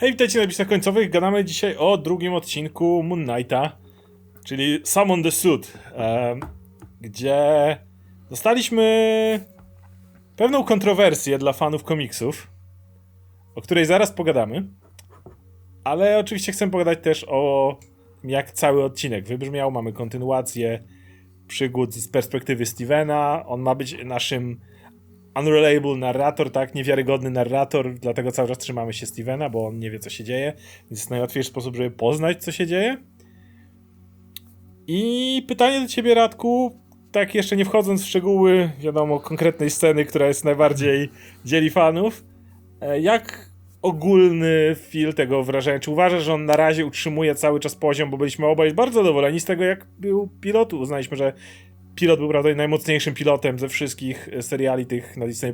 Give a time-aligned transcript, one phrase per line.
[0.00, 1.10] Hej, witajcie na napisach końcowych.
[1.10, 3.76] Gadamy dzisiaj o drugim odcinku Moon Knighta,
[4.44, 6.40] czyli Summon the Suit, em,
[7.00, 7.76] gdzie
[8.30, 8.84] dostaliśmy
[10.36, 12.50] pewną kontrowersję dla fanów komiksów,
[13.54, 14.68] o której zaraz pogadamy.
[15.84, 17.76] Ale oczywiście chcę pogadać też o
[18.24, 19.70] jak cały odcinek wybrzmiał.
[19.70, 20.84] Mamy kontynuację
[21.46, 23.44] przygód z perspektywy Stevena.
[23.46, 24.60] On ma być naszym
[25.40, 29.98] unreliable narrator, tak, niewiarygodny narrator, dlatego cały czas trzymamy się Stevena, bo on nie wie,
[29.98, 30.52] co się dzieje,
[30.90, 32.96] więc jest najłatwiejszy sposób, żeby poznać, co się dzieje.
[34.86, 36.80] I pytanie do ciebie, Radku,
[37.12, 41.08] tak jeszcze nie wchodząc w szczegóły, wiadomo, konkretnej sceny, która jest najbardziej
[41.44, 42.24] dzieli fanów,
[42.80, 43.50] e, jak
[43.82, 45.78] ogólny feel tego wrażenia?
[45.78, 49.40] Czy uważasz, że on na razie utrzymuje cały czas poziom, bo byliśmy obaj bardzo zadowoleni
[49.40, 50.80] z tego, jak był pilotu.
[50.80, 51.32] Uznaliśmy, że
[51.96, 55.52] pilot był prawda najmocniejszym pilotem ze wszystkich e, seriali tych na Disney+.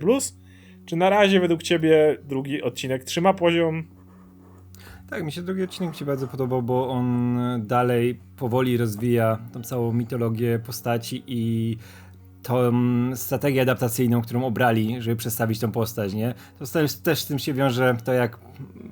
[0.87, 3.85] Czy na razie według ciebie drugi odcinek trzyma poziom?
[5.11, 9.93] Tak, mi się drugi odcinek się bardzo podobał, bo on dalej powoli rozwija tą całą
[9.93, 11.77] mitologię postaci i
[12.43, 12.73] tą
[13.15, 16.35] strategię adaptacyjną, którą obrali, żeby przedstawić tą postać, nie?
[16.59, 16.65] To
[17.03, 18.39] też, z tym się wiąże to, jak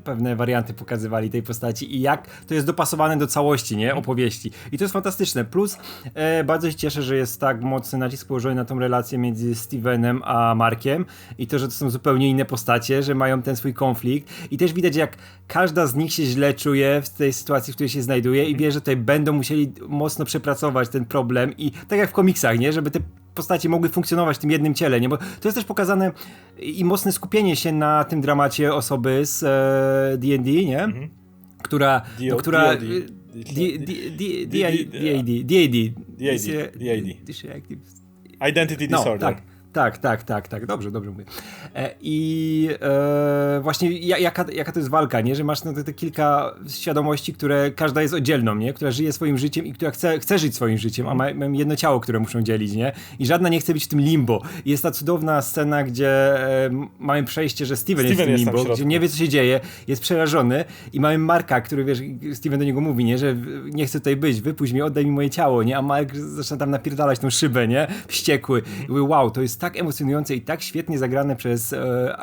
[0.04, 3.94] pewne warianty pokazywali tej postaci i jak to jest dopasowane do całości, nie?
[3.94, 4.50] Opowieści.
[4.72, 5.44] I to jest fantastyczne.
[5.44, 5.78] Plus
[6.14, 10.22] e, bardzo się cieszę, że jest tak mocny nacisk położony na tą relację między Stevenem
[10.24, 11.06] a Markiem
[11.38, 14.72] i to, że to są zupełnie inne postacie, że mają ten swój konflikt i też
[14.72, 18.44] widać, jak każda z nich się źle czuje w tej sytuacji, w której się znajduje
[18.44, 22.58] i wie, że tutaj będą musieli mocno przepracować ten problem i tak jak w komiksach,
[22.58, 22.72] nie?
[22.72, 23.00] Żeby te
[23.40, 25.08] postacie mogły funkcjonować w tym jednym ciele, nie?
[25.08, 26.12] Bo to jest też pokazane
[26.58, 29.40] i mocne skupienie się na tym dramacie osoby z
[30.20, 30.88] D&D, nie?
[31.62, 32.80] Która, D- no, która DOD.
[34.46, 35.46] DAD,
[38.48, 39.34] Identity no, Disorder.
[39.34, 39.49] tak.
[39.72, 41.24] Tak, tak, tak, tak, dobrze, dobrze mówię.
[41.74, 45.34] E, I e, właśnie ja- jaka, jaka to jest walka, nie?
[45.34, 48.72] Że masz no, te, te kilka świadomości, które każda jest oddzielną, nie?
[48.72, 51.76] Która żyje swoim życiem i która chce, chce żyć swoim życiem, a ma, mają jedno
[51.76, 52.92] ciało, które muszą dzielić, nie?
[53.18, 54.42] I żadna nie chce być w tym limbo.
[54.64, 56.08] I jest ta cudowna scena, gdzie
[56.66, 58.74] e, mamy przejście, że Steven, jest w Steven tym jest w limbo, środku.
[58.74, 62.02] gdzie nie wie, co się dzieje, jest przerażony i mamy Marka, który, wiesz,
[62.32, 63.18] Steven do niego mówi, nie?
[63.18, 65.76] Że nie chcę tutaj być, wypuść mnie, oddaj mi moje ciało, nie?
[65.78, 67.86] A Mark zaczyna tam napierdalać tą szybę, nie?
[68.08, 68.62] Wściekły.
[68.88, 71.78] I mówię, wow, to jest tak emocjonujące i tak świetnie zagrane przez e,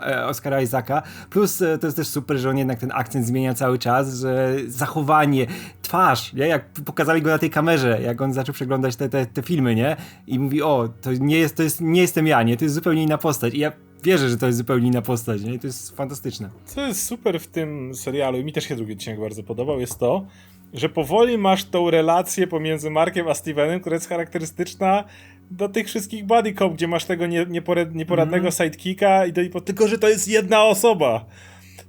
[0.08, 1.02] e, Oscara Isaaca.
[1.30, 4.56] Plus e, to jest też super, że on jednak ten akcent zmienia cały czas, że
[4.68, 5.48] zachowanie,
[5.82, 6.48] twarz, nie?
[6.48, 9.96] Jak pokazali go na tej kamerze, jak on zaczął przeglądać te, te, te filmy, nie?
[10.28, 12.58] I mówi, o, to nie, jest, to jest, nie jestem ja, nie?
[12.58, 13.54] To jest zupełnie inna postać.
[13.54, 13.72] I ja
[14.04, 15.54] wierzę, że to jest zupełnie inna postać, nie?
[15.54, 16.50] I to jest fantastyczne.
[16.66, 20.00] Co jest super w tym serialu, i mi też się drugi odcinek bardzo podobał, jest
[20.00, 20.26] to,
[20.74, 25.04] że powoli masz tą relację pomiędzy Markiem a Stevenem, która jest charakterystyczna
[25.52, 29.88] do tych wszystkich buddy cop, gdzie masz tego nie, nieporad, nieporadnego sidekicka i, po, tylko,
[29.88, 31.26] że to jest jedna osoba.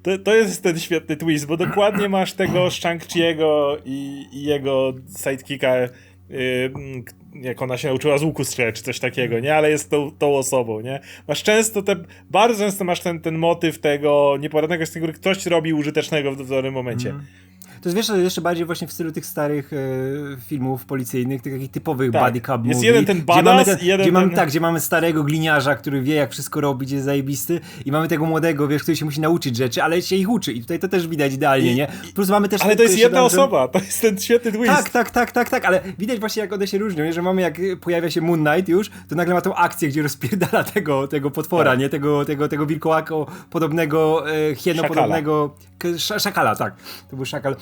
[0.03, 5.77] To, to jest ten świetny twist, bo dokładnie masz tego Shang-Chi'ego i, i jego sidekicka,
[5.77, 6.73] yy,
[7.35, 9.55] jak ona się nauczyła z łuku strzelać, czy coś takiego, nie?
[9.55, 11.01] Ale jest tą, tą osobą, nie?
[11.29, 11.97] Masz często te,
[12.31, 16.75] bardzo często masz ten, ten motyw tego nieporadnego, z który ktoś robi użytecznego w dowolnym
[16.75, 17.15] momencie.
[17.83, 19.77] To jest wiesz, jeszcze bardziej właśnie w stylu tych starych e,
[20.47, 22.25] filmów policyjnych, tych takich typowych Tak.
[22.25, 24.49] buddy cop Jest movie, jeden ten gdzie badass mamy ten, jeden gdzie mamy, ten- Tak,
[24.49, 28.69] gdzie mamy starego gliniarza, który wie jak wszystko robić, jest zajebisty i mamy tego młodego,
[28.69, 31.33] wiesz, który się musi nauczyć rzeczy, ale się ich uczy i tutaj to też widać
[31.35, 31.89] idealnie, I- nie?
[32.15, 32.63] Plus mamy też...
[32.63, 34.67] Ale to jest jedna osoba, to jest ten świetny twist.
[34.75, 37.13] Tak, tak, tak, tak, tak, ale widać właśnie jak one się różnią, nie?
[37.13, 40.65] że mamy jak pojawia się Moon Knight już, to nagle ma tą akcję, gdzie rozpierdala
[40.65, 41.81] tego, tego potwora, Tak.
[41.81, 41.89] nie?
[41.89, 45.23] Tego, tego, tego wilkołako podobnego, e, hieno Szakala.
[46.19, 46.75] Szakala, tak,
[47.11, 47.57] to był szakal.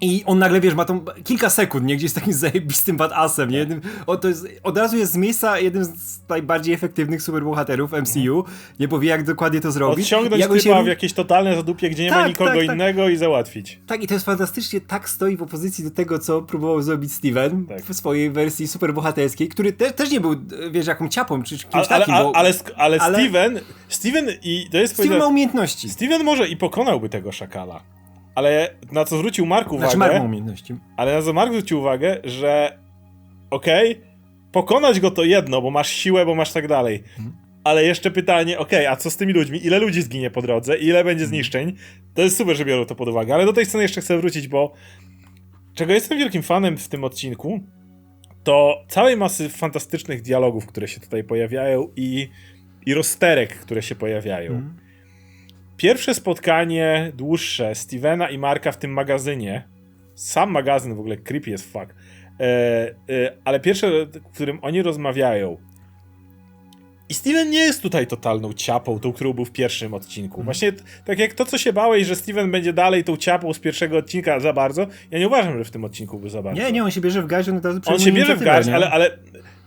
[0.00, 1.96] I on nagle, wiesz, ma tą kilka sekund, nie?
[1.96, 3.58] Gdzie jest takim zajebistym badassem, nie?
[3.58, 8.44] Jednym, o, to jest, od razu jest z miejsca jednym z najbardziej efektywnych superbohaterów MCU,
[8.80, 10.04] nie powie jak dokładnie to zrobić.
[10.04, 12.74] Odciągnąć Jak typa ró- w jakieś totalne zadupie, gdzie nie ma Tak, nikogo tak, tak.
[12.76, 13.80] innego i załatwić.
[13.86, 17.66] tak, i to jest fantastycznie, tak stoi w opozycji do tego, co próbował zrobić Steven
[17.66, 17.82] Tak.
[17.82, 20.34] w swojej wersji superbohaterskiej, który te, też nie był,
[20.70, 24.66] wiesz, jaką ciapą, czy kimś Ale, takim, ale, bo ale, ale, ale- Steven, Steven i
[24.72, 25.88] to jest Steven ma umiejętności.
[25.90, 27.80] Steven może i pokonałby tego szakala.
[28.34, 30.74] Ale na co zwrócił Mark uwagę, Znaczy, Mark ma umiejętności.
[30.96, 32.78] ale na co Mark zwrócił uwagę, że
[33.50, 34.00] okej,
[34.52, 37.02] pokonać go to jedno, bo masz siłę, bo masz tak dalej.
[37.18, 37.36] Mhm.
[37.64, 39.66] Ale jeszcze pytanie, okej, a co z tymi ludźmi?
[39.66, 40.76] Ile ludzi zginie po drodze?
[40.78, 41.06] Ile Mhm.
[41.06, 41.76] będzie zniszczeń?
[42.14, 43.34] To jest super, że biorą to pod uwagę.
[43.34, 44.72] Ale do tej sceny jeszcze chcę wrócić, bo
[45.74, 47.60] czego jestem wielkim fanem w tym odcinku,
[48.44, 52.28] to całej masy fantastycznych dialogów, które się tutaj pojawiają i,
[52.86, 54.52] i rozterek, które się pojawiają.
[54.52, 54.76] Mhm.
[55.76, 59.68] Pierwsze spotkanie dłuższe Stevena i Marka w tym magazynie.
[60.14, 61.94] Sam magazyn w ogóle creepy jest fuck.
[62.40, 62.94] E, e,
[63.44, 65.56] ale pierwsze, w którym oni rozmawiają.
[67.08, 70.42] I Steven nie jest tutaj totalną ciapą, tą, którą był w pierwszym odcinku.
[70.42, 73.58] Właśnie t- tak jak to, co się bałeś, że Steven będzie dalej tą ciapą z
[73.58, 76.62] pierwszego odcinka za bardzo, ja nie uważam, że w tym odcinku był za bardzo.
[76.62, 79.18] Nie, nie, on się bierze w garść, on On się bierze w garść, ale, ale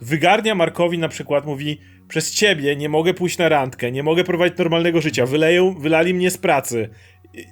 [0.01, 4.57] wygarnia Markowi na przykład, mówi przez ciebie nie mogę pójść na randkę, nie mogę prowadzić
[4.57, 6.89] normalnego życia, wyleją, wylali mnie z pracy,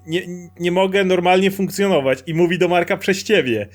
[0.07, 0.21] nie,
[0.59, 2.23] nie mogę normalnie funkcjonować.
[2.27, 3.67] I mówi do Marka przez ciebie.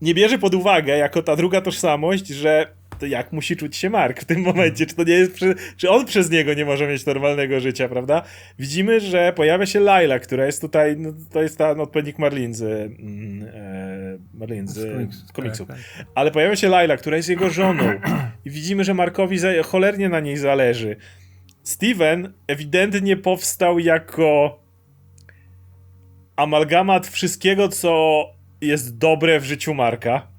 [0.00, 2.66] Nie bierze pod uwagę, jako ta druga tożsamość, że
[2.98, 5.38] to jak musi czuć się Mark w tym momencie, czy to nie jest,
[5.76, 8.22] czy on przez niego nie może mieć normalnego życia, prawda?
[8.58, 12.62] Widzimy, że pojawia się Laila, która jest tutaj, no, to jest ten odpowiednik Marlin z,
[12.62, 15.68] mm, e, Marlin z, Z komiksów, z komiksów.
[15.68, 16.06] tak, tak.
[16.14, 17.84] Ale pojawia się Laila, która jest jego żoną.
[18.44, 20.96] I widzimy, że Markowi za, cholernie na niej zależy.
[21.62, 24.60] Steven ewidentnie powstał jako
[26.36, 28.24] amalgamat wszystkiego, co
[28.60, 30.35] jest dobre w życiu Marka.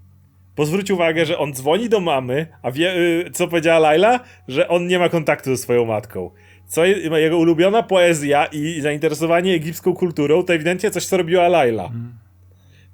[0.58, 4.20] Bo zwróć uwagę, że on dzwoni do mamy, a wie, y, co powiedziała Laila?
[4.48, 6.32] Że on nie ma kontaktu ze swoją matką.
[6.68, 11.92] Co je, jego ulubiona poezja i zainteresowanie egipską kulturą to ewidentnie coś, co robiła Laila.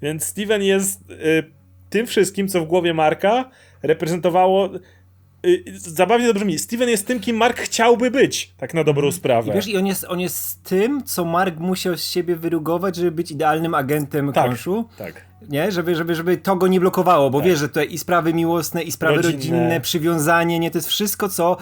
[0.01, 1.43] Więc Steven jest y,
[1.89, 3.49] tym wszystkim, co w głowie Marka
[3.83, 4.69] reprezentowało.
[5.45, 6.59] Y, zabawnie to brzmi.
[6.59, 9.51] Steven jest tym, kim Mark chciałby być, tak na dobrą sprawę.
[9.51, 13.11] I wiesz, i on jest, on jest tym, co Mark musiał z siebie wyrugować, żeby
[13.11, 14.89] być idealnym agentem tak, konszu.
[14.97, 15.25] tak.
[15.49, 15.71] Nie?
[15.71, 17.47] Żeby, żeby, żeby to go nie blokowało, bo Tak.
[17.47, 19.37] wiesz, że tutaj i sprawy miłosne, i sprawy Rodzinne.
[19.37, 20.71] rodzinne, przywiązanie, nie?
[20.71, 21.57] To jest wszystko, co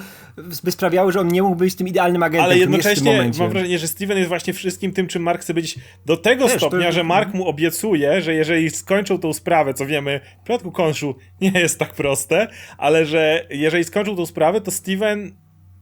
[0.64, 2.44] by sprawiało, że on nie mógł być tym idealnym agentem.
[2.44, 6.16] Ale jednocześnie mam wrażenie, że Steven jest właśnie wszystkim tym, czym Mark chce być do
[6.16, 9.86] tego Też, to stopnia, jest- że Mark mu obiecuje, że jeżeli skończą tą sprawę, co
[9.86, 14.70] wiemy, w przypadku Konszu nie jest tak proste, ale że jeżeli skończą tą sprawę, to
[14.70, 15.32] Steven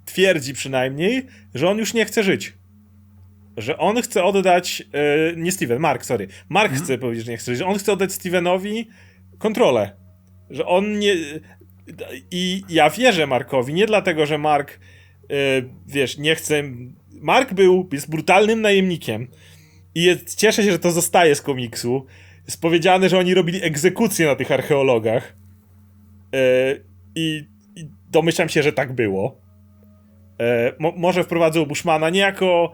[0.04, 2.59] twierdzi przynajmniej, że on już nie chce żyć.
[3.60, 4.82] Że on chce oddać.
[4.92, 6.28] e, nie Steven, Mark, sorry.
[6.48, 7.56] Mark chce powiedzieć, że nie chce.
[7.56, 8.88] Że on chce oddać Stevenowi
[9.38, 9.96] kontrolę.
[10.50, 11.16] Że on nie.
[12.30, 14.80] I ja wierzę Markowi, nie dlatego, że Mark,
[15.30, 15.36] e,
[15.86, 16.62] wiesz, nie chce.
[17.12, 19.28] Mark był, jest brutalnym najemnikiem.
[19.94, 22.06] I jest, cieszę się, że to zostaje z komiksu.
[22.44, 25.36] Jest powiedziane, że oni robili egzekucję na tych archeologach.
[26.34, 26.76] E,
[27.14, 27.44] I,
[27.76, 29.40] I domyślam się, że tak było.
[30.78, 32.72] Mo, może wprowadzą Bushmana nie jako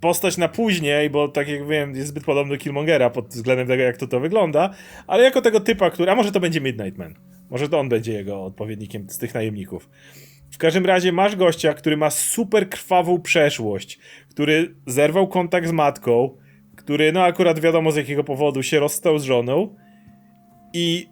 [0.00, 3.82] postać na później, bo tak jak wiem, jest zbyt podobny do Killmongera pod względem tego,
[3.82, 4.70] jak to to wygląda,
[5.06, 6.10] ale jako tego typa, który.
[6.10, 7.14] A może to będzie Midnight Man.
[7.50, 9.88] Może to on będzie jego odpowiednikiem z tych najemników.
[10.50, 13.98] W każdym razie masz gościa, który ma super krwawą przeszłość,
[14.28, 16.36] który zerwał kontakt z matką,
[16.76, 19.74] który, no akurat wiadomo z jakiego powodu, się rozstał z żoną.
[20.72, 21.08] I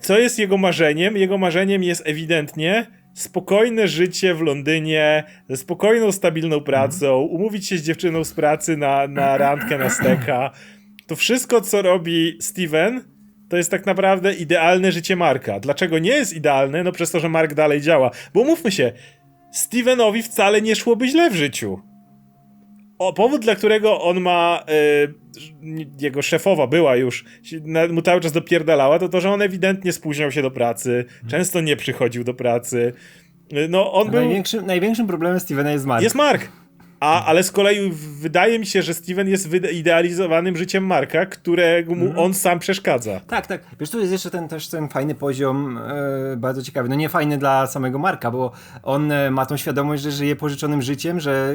[0.00, 1.16] co jest jego marzeniem?
[1.16, 2.86] Jego marzeniem jest ewidentnie
[3.16, 9.08] spokojne życie w Londynie, ze spokojną, stabilną pracą, umówić się z dziewczyną z pracy na,
[9.08, 10.50] na randkę, na steka.
[11.06, 13.04] To wszystko, co robi Steven,
[13.48, 15.60] to jest tak naprawdę idealne życie Marka.
[15.60, 16.82] Dlaczego nie jest idealne?
[16.82, 18.10] No przez to, że Mark dalej działa.
[18.34, 18.92] Bo mówmy się,
[19.52, 21.80] Stevenowi wcale nie szłoby źle w życiu.
[22.98, 24.64] O, powód, dla którego on ma.
[24.68, 24.72] e,
[26.00, 27.24] jego szefowa była już,
[27.90, 31.76] mu cały czas dopierdalała, to to, że on ewidentnie spóźniał się do pracy, często nie
[31.76, 32.92] przychodził do pracy.
[33.52, 34.20] E, No, on był.
[34.20, 36.02] Największym, największym problemem Stevena jest Mark.
[36.02, 36.48] Jest Mark.
[37.00, 37.90] A, ale z kolei
[38.20, 42.18] wydaje mi się, że Steven jest wyde- idealizowanym życiem Marka, którego mu Mhm.
[42.24, 43.20] on sam przeszkadza.
[43.20, 43.60] Tak, tak.
[43.80, 45.78] Wiesz, tu jest jeszcze ten też ten fajny poziom,
[46.32, 46.88] e, bardzo ciekawy.
[46.88, 48.52] No nie fajny dla samego Marka, bo
[48.82, 51.54] on e, ma tą świadomość, że żyje pożyczonym życiem, że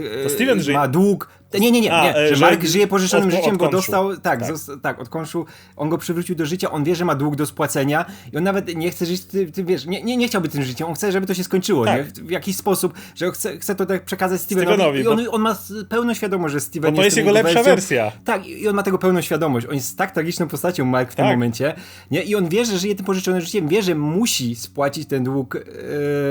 [0.70, 1.30] e, ma dług.
[1.60, 3.66] Nie, nie, nie, A, nie e, że że Mark żyje pożyczonym od- od życiem, bo
[3.66, 3.78] konszu.
[3.78, 4.50] dostał, tak, Tak.
[4.82, 5.46] tak, od konszu,
[5.76, 8.76] on go przywrócił do życia, on wie, że ma dług do spłacenia i on nawet
[8.76, 11.28] nie chce żyć, ty, ty wiesz, nie, nie, nie chciałby tym życiem, on chce, żeby
[11.28, 11.98] to się skończyło, Tak.
[11.98, 12.04] nie?
[12.04, 15.32] W, w jakiś sposób, że chce, chce to tak przekazać Stevenowi, Stevenowi i on, bo-
[15.32, 15.58] on ma
[15.90, 17.74] pełną świadomość, że Steven Bo to jest jego lepsza wersją.
[17.76, 18.12] wersja.
[18.26, 19.68] Tak, i on ma tego pełną świadomość.
[19.68, 21.34] On jest tak tragiczną postacią, Mark, w tym Tak.
[21.36, 21.74] momencie.
[22.12, 22.24] Nie?
[22.24, 25.60] I on wie, że żyje tym pożyczonym życiem, wie, że musi spłacić ten dług e,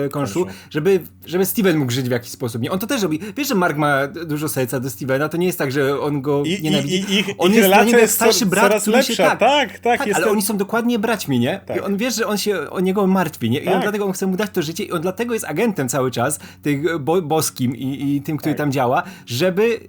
[0.08, 2.62] konszu, żeby, żeby Steven mógł żyć w jakiś sposób.
[2.62, 2.70] Nie?
[2.70, 3.20] On to też robi.
[3.36, 6.42] Wiesz, że Mark ma dużo serca do Stevena, to nie jest tak, że on go
[6.46, 6.96] I, i, nienawidzi.
[7.14, 9.12] i ich, on ich jest dla niego jak jest starszy brat, coraz który lepsza.
[9.12, 11.60] się tak, tak, tak, tak, ale to- oni są dokładnie braćmi, nie?
[11.66, 11.76] Tak.
[11.76, 13.58] I on wie, że on się o niego martwi, nie?
[13.58, 13.82] I on Tak.
[13.82, 16.98] dlatego on chce mu dać to życie i on dlatego jest agentem cały czas, tych
[16.98, 18.58] bo, boskim i, i tym, który Tak.
[18.58, 19.80] tam działa, żeby y,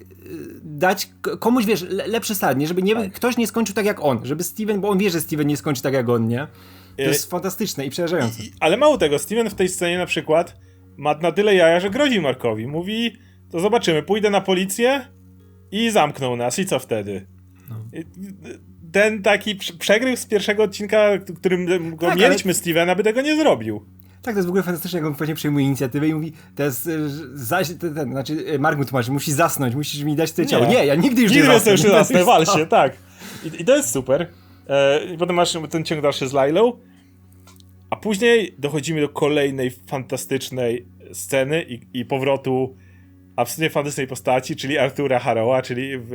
[0.63, 1.09] dać
[1.39, 2.67] komuś, wiesz, le, lepszy start, nie?
[2.67, 3.11] Żeby nie, Tak.
[3.11, 5.81] ktoś nie skończył tak jak on, żeby Steven, bo on wie, że Steven nie skończy
[5.81, 6.47] tak jak on, nie?
[6.97, 8.43] To Y- jest fantastyczne i przerażające.
[8.43, 10.57] I- Ale mało tego, Steven w tej scenie na przykład
[10.97, 12.67] ma na tyle jaja, że grozi Markowi.
[12.67, 13.17] Mówi,
[13.51, 15.07] to zobaczymy, pójdę na policję
[15.71, 16.59] i zamkną nas.
[16.59, 17.27] I co wtedy?
[17.69, 17.75] No.
[18.91, 23.35] Ten taki prze- przegryw z pierwszego odcinka, którym go Tak, mieliśmy Stevena, by tego nie
[23.35, 23.85] zrobił.
[24.21, 27.09] Tak, to jest w ogóle fantastyczne, jak on właśnie przejmuje inicjatywę i mówi, teraz, y,
[27.37, 30.65] zaś, ten, ten, znaczy Mark mu tłumaczy, musisz zasnąć, musisz mi dać to ciało.
[30.65, 31.71] Nie, ja nigdy już Nigdy nie zasnę.
[31.71, 32.97] już nie zasnę, wal się, tak.
[33.43, 34.27] I, I to jest super.
[34.69, 36.73] E, I potem masz ten ciąg dalszy z Lailą.
[37.89, 42.75] A później dochodzimy do kolejnej fantastycznej sceny i, i powrotu
[43.35, 46.11] absolutnie fantastycznej postaci, czyli Artura Harrowa, czyli w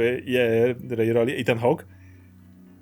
[0.99, 1.87] jej roli Ethan Hawke.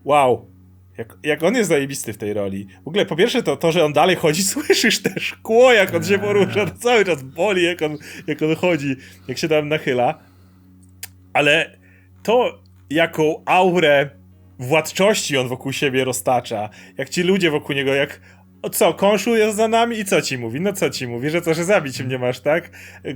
[0.04, 0.54] Wow.
[0.98, 2.66] Jak, jak on jest zajebisty w tej roli.
[2.84, 6.04] W ogóle po pierwsze to, to, że on dalej chodzi, słyszysz te szkło, jak on
[6.04, 8.96] się porusza, to cały czas boli, jak on, jak on chodzi,
[9.28, 10.18] jak się tam nachyla.
[11.32, 11.78] Ale
[12.22, 14.10] to, jaką aurę
[14.58, 18.20] władczości on wokół siebie roztacza, jak ci ludzie wokół niego, jak
[18.64, 20.60] o co, konszu jest za nami i co ci mówi?
[20.60, 22.70] No co ci mówi, że co, że zabić mnie masz, tak?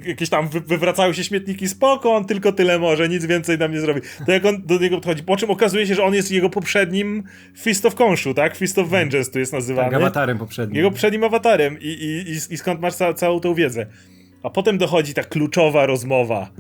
[0.07, 3.81] Jakieś tam wy wywracały się śmietniki, spoko, on tylko tyle może, nic więcej nam nie
[3.81, 4.01] zrobi.
[4.27, 7.23] To jak on do niego podchodzi, po czym okazuje się, że on jest jego poprzednim
[7.57, 8.57] Fist of Konshu, tak?
[8.57, 9.91] Fist of Vengeance tu jest nazywany.
[9.91, 10.77] Tak, awatarem poprzednim.
[10.77, 13.87] Jego poprzednim awatarem i, i, i, i skąd masz ca całą tą wiedzę.
[14.43, 16.51] A potem dochodzi ta kluczowa rozmowa,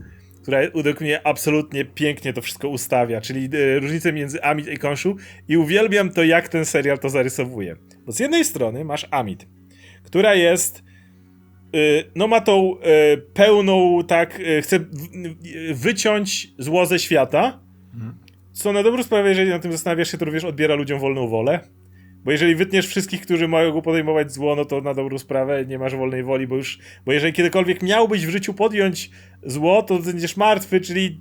[0.48, 5.16] która według mnie absolutnie pięknie to wszystko ustawia, czyli y, różnicę między Amit i Konshu
[5.48, 7.76] i uwielbiam to, jak ten serial to zarysowuje.
[8.06, 9.46] Bo z jednej strony masz Amit,
[10.04, 10.82] która jest
[11.76, 14.80] y, no ma tą y, pełną, tak, chce
[15.74, 17.60] wyciąć zło ze świata,
[18.52, 21.60] co na dobrą sprawę, jeżeli na tym zastanawiasz się, to również odbiera ludziom wolną wolę.
[22.28, 25.96] Bo jeżeli wytniesz wszystkich, którzy mogą podejmować zło, no to na dobrą sprawę nie masz
[25.96, 29.10] wolnej woli, bo już, bo jeżeli kiedykolwiek miałbyś w życiu podjąć
[29.46, 31.20] zło, to będziesz martwy, czyli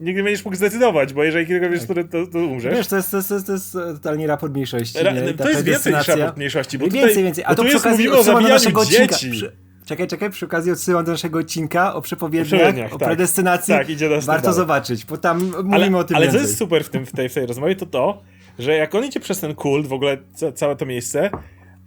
[0.00, 2.08] nigdy nie będziesz mógł zdecydować, bo jeżeli kiedykolwiek tak.
[2.10, 2.74] to, to umrzesz.
[2.74, 4.98] Wiesz, to jest, to jest, to jest, to jest totalnie raport mniejszości.
[5.02, 7.44] Ra, to jest więcej niż raport mniejszości, bo więcej, tutaj, więcej.
[7.46, 9.30] A to tu jest mówimy o zabijaniu dzieci.
[9.30, 9.52] Przy,
[9.86, 13.08] czekaj, czekaj, przy okazji odsyłam do naszego odcinka o przepowiedniach, o tak.
[13.08, 13.74] predestynacji.
[13.74, 14.54] Tak, idzie Warto dalej.
[14.56, 16.40] zobaczyć, bo tam mówimy ale, o tym Ale więcej.
[16.40, 18.22] co jest super w, tym, w, tej, w tej rozmowie, to to,
[18.58, 21.30] że jak on idzie przez ten kult, w ogóle ca całe to miejsce,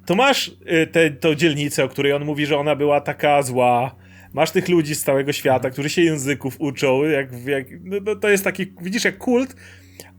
[0.06, 3.96] to masz y, tę te, dzielnicę, o której on mówi, że ona była taka zła.
[4.34, 8.30] Masz tych ludzi z całego świata, którzy się języków uczą, jak, jak no, no, to
[8.30, 9.56] jest taki, widzisz, jak kult,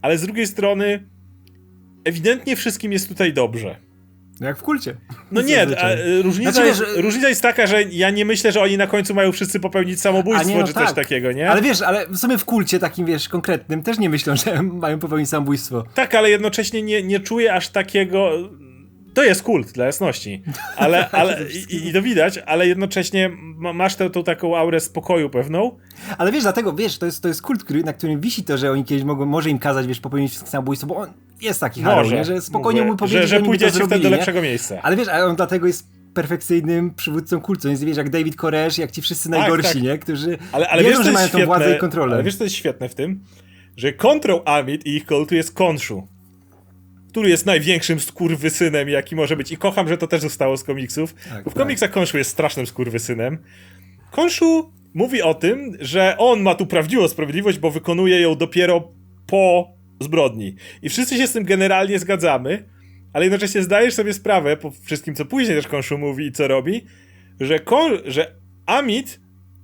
[0.02, 1.08] ale z drugiej strony
[2.04, 3.87] ewidentnie wszystkim jest tutaj dobrze.
[4.40, 4.96] No jak w kulcie.
[5.32, 5.88] No nie, a,
[6.22, 9.14] różnica, znaczy, jest, wiesz, różnica jest taka, że ja nie myślę, że oni na końcu
[9.14, 10.86] mają wszyscy popełnić samobójstwo, nie, no czy tak.
[10.86, 11.50] coś takiego, nie?
[11.50, 14.98] Ale wiesz, ale w sumie w kulcie takim, wiesz, konkretnym też nie myślą, że mają
[14.98, 15.84] popełnić samobójstwo.
[15.94, 18.30] Tak, ale jednocześnie nie, nie czuję aż takiego...
[19.18, 20.42] To jest kult, dla jasności.
[20.76, 21.38] Ale, ale
[21.70, 25.78] i, i to widać, ale jednocześnie masz tę, tą taką aurę spokoju pewną.
[26.18, 28.70] Ale wiesz, dlatego, wiesz, to jest, to jest kult, który, na którym wisi to, że
[28.70, 31.08] oni kiedyś mogą, może im kazać, wiesz, popełnić samobójstwo, bo on
[31.40, 32.24] jest taki nie?
[32.24, 34.82] że spokojnie mówię, mu powiedzieć, że, że, że pójdziecie wtedy do lepszego miejsca.
[34.82, 37.68] Ale wiesz, ale on dlatego jest perfekcyjnym przywódcą kultu.
[37.68, 39.82] Jest, wiesz, jak David Koresh, jak ci wszyscy tak, najgorsi, tak.
[39.82, 39.98] nie?
[39.98, 42.14] Którzy ale, ale wierzą, wiesz, że mają świetne, tą władzę i kontrolę.
[42.14, 43.24] Ale wiesz, co jest świetne w tym?
[43.76, 46.17] Że kontrą Amit i ich kultu jest Konshu
[47.18, 49.52] który jest największym skurwysynem, jaki może być.
[49.52, 51.14] I kocham, że to też zostało z komiksów.
[51.14, 51.62] Tak, bo w tak.
[51.62, 53.38] komiksach Konshu jest strasznym skurwysynem.
[54.10, 58.92] Konshu mówi o tym, że on ma tu prawdziwą sprawiedliwość, bo wykonuje ją dopiero
[59.26, 59.68] po
[60.00, 60.54] zbrodni.
[60.82, 62.68] I wszyscy się z tym generalnie zgadzamy,
[63.12, 66.86] ale jednocześnie zdajesz sobie sprawę, po wszystkim co później też Konshu mówi i co robi,
[67.40, 68.34] że, Kon że
[68.66, 69.20] Amit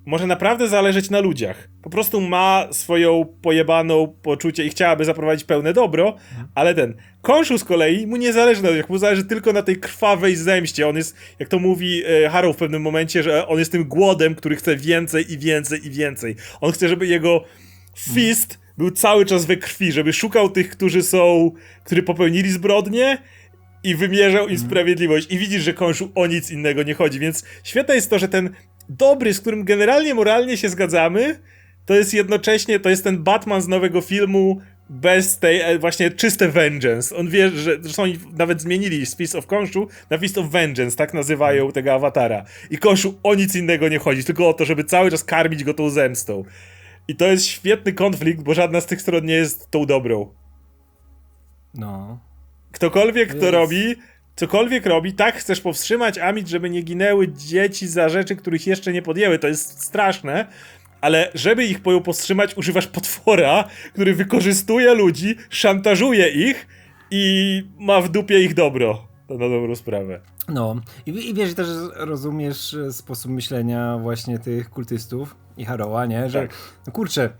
[0.06, 1.68] może naprawdę zależeć na ludziach.
[1.82, 6.16] Po prostu ma swoją pojebaną poczucie i chciałaby zaprowadzić pełne dobro,
[6.54, 9.76] ale ten Konszu z kolei mu nie zależy na ludziach, mu zależy tylko na tej
[9.76, 10.88] krwawej zemście.
[10.88, 14.34] On jest, jak to mówi e, Harrow w pewnym momencie, że on jest tym głodem,
[14.34, 16.36] który chce więcej i więcej i więcej.
[16.60, 17.44] On chce, żeby jego
[17.96, 21.52] fist był cały czas we krwi, żeby szukał tych, którzy są,
[21.84, 23.18] którzy popełnili zbrodnie
[23.84, 25.26] i wymierzał im sprawiedliwość.
[25.30, 28.50] I widzisz, że Konszu o nic innego nie chodzi, więc świetne jest to, że ten
[28.88, 31.40] dobry, z którym generalnie moralnie się zgadzamy,
[31.86, 34.60] to jest jednocześnie, to jest ten Batman z nowego filmu
[34.90, 37.16] bez tej e, właśnie czyste vengeance.
[37.16, 40.96] On wie, że zresztą oni nawet zmienili z Fist of Konshu na Fist of Vengeance,
[40.96, 42.44] tak nazywają tego awatara.
[42.70, 45.74] I Konshu o nic innego nie chodzi, tylko o to, żeby cały czas karmić go
[45.74, 46.44] tą zemstą.
[47.08, 50.34] I to jest świetny konflikt, bo żadna z tych stron nie jest tą dobrą.
[51.74, 52.18] No.
[52.72, 53.96] Ktokolwiek to robi,
[54.36, 59.02] cokolwiek robi, tak chcesz powstrzymać Amit, żeby nie ginęły dzieci za rzeczy, których jeszcze nie
[59.02, 59.38] podjęły.
[59.38, 60.46] To jest straszne.
[61.00, 66.66] Ale żeby ich powstrzymać, używasz potwora, który wykorzystuje ludzi, szantażuje ich
[67.10, 69.06] i ma w dupie ich dobro.
[69.26, 70.20] To na dobrą sprawę.
[70.48, 70.76] No.
[71.06, 76.30] I, i wiesz, też rozumiesz sposób myślenia właśnie tych kultystów i Haroła, nie?
[76.30, 76.56] Że, tak.
[76.86, 77.30] no kurczę,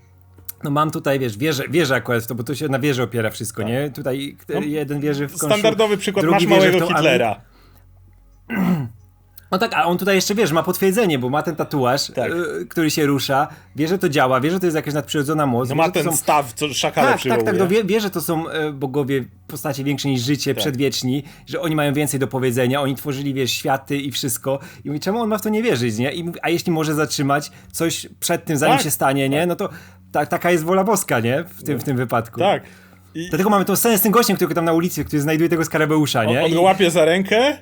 [0.65, 3.63] no mam tutaj, wiesz, wieżę, wieżę akurat, to, bo to się na wieży opiera wszystko,
[3.63, 3.71] tak.
[3.71, 3.91] nie?
[3.91, 7.41] Tutaj no, jeden wierzy w konszu, Standardowy przykład, masz małego Hitlera.
[9.55, 12.33] No tak, a on tutaj jeszcze, wiesz, ma potwierdzenie, bo ma ten tatuaż, tak.
[12.33, 15.69] y, który się rusza, wie, że to działa, wie, że to jest jakaś nadprzyrodzona moc.
[15.69, 16.17] No wie, ma ten są...
[16.17, 17.45] staw, co szakale Tak, przywołuje.
[17.45, 20.61] tak, tak, no wie, wie, że to są y, bogowie postacie większe niż życie, tak.
[20.61, 24.59] przedwieczni, że oni mają więcej do powiedzenia, oni tworzyli, wiesz, światy i wszystko.
[24.85, 26.13] I mówi, czemu on ma w to nie wierzyć, nie?
[26.13, 29.47] I a jeśli może zatrzymać coś przed tym, zanim tak, się stanie, nie?
[29.47, 29.69] No to
[30.13, 31.45] ta, taka jest wola boska, nie?
[31.45, 32.41] W tym, w tym wypadku.
[32.41, 32.63] Tak.
[33.15, 33.29] I...
[33.29, 36.25] Dlatego mamy tą scenę z tym gościem, który tam na ulicy, który znajduje tego skarabeusza,
[36.25, 36.39] nie?
[36.39, 37.59] On, on go łapie za rękę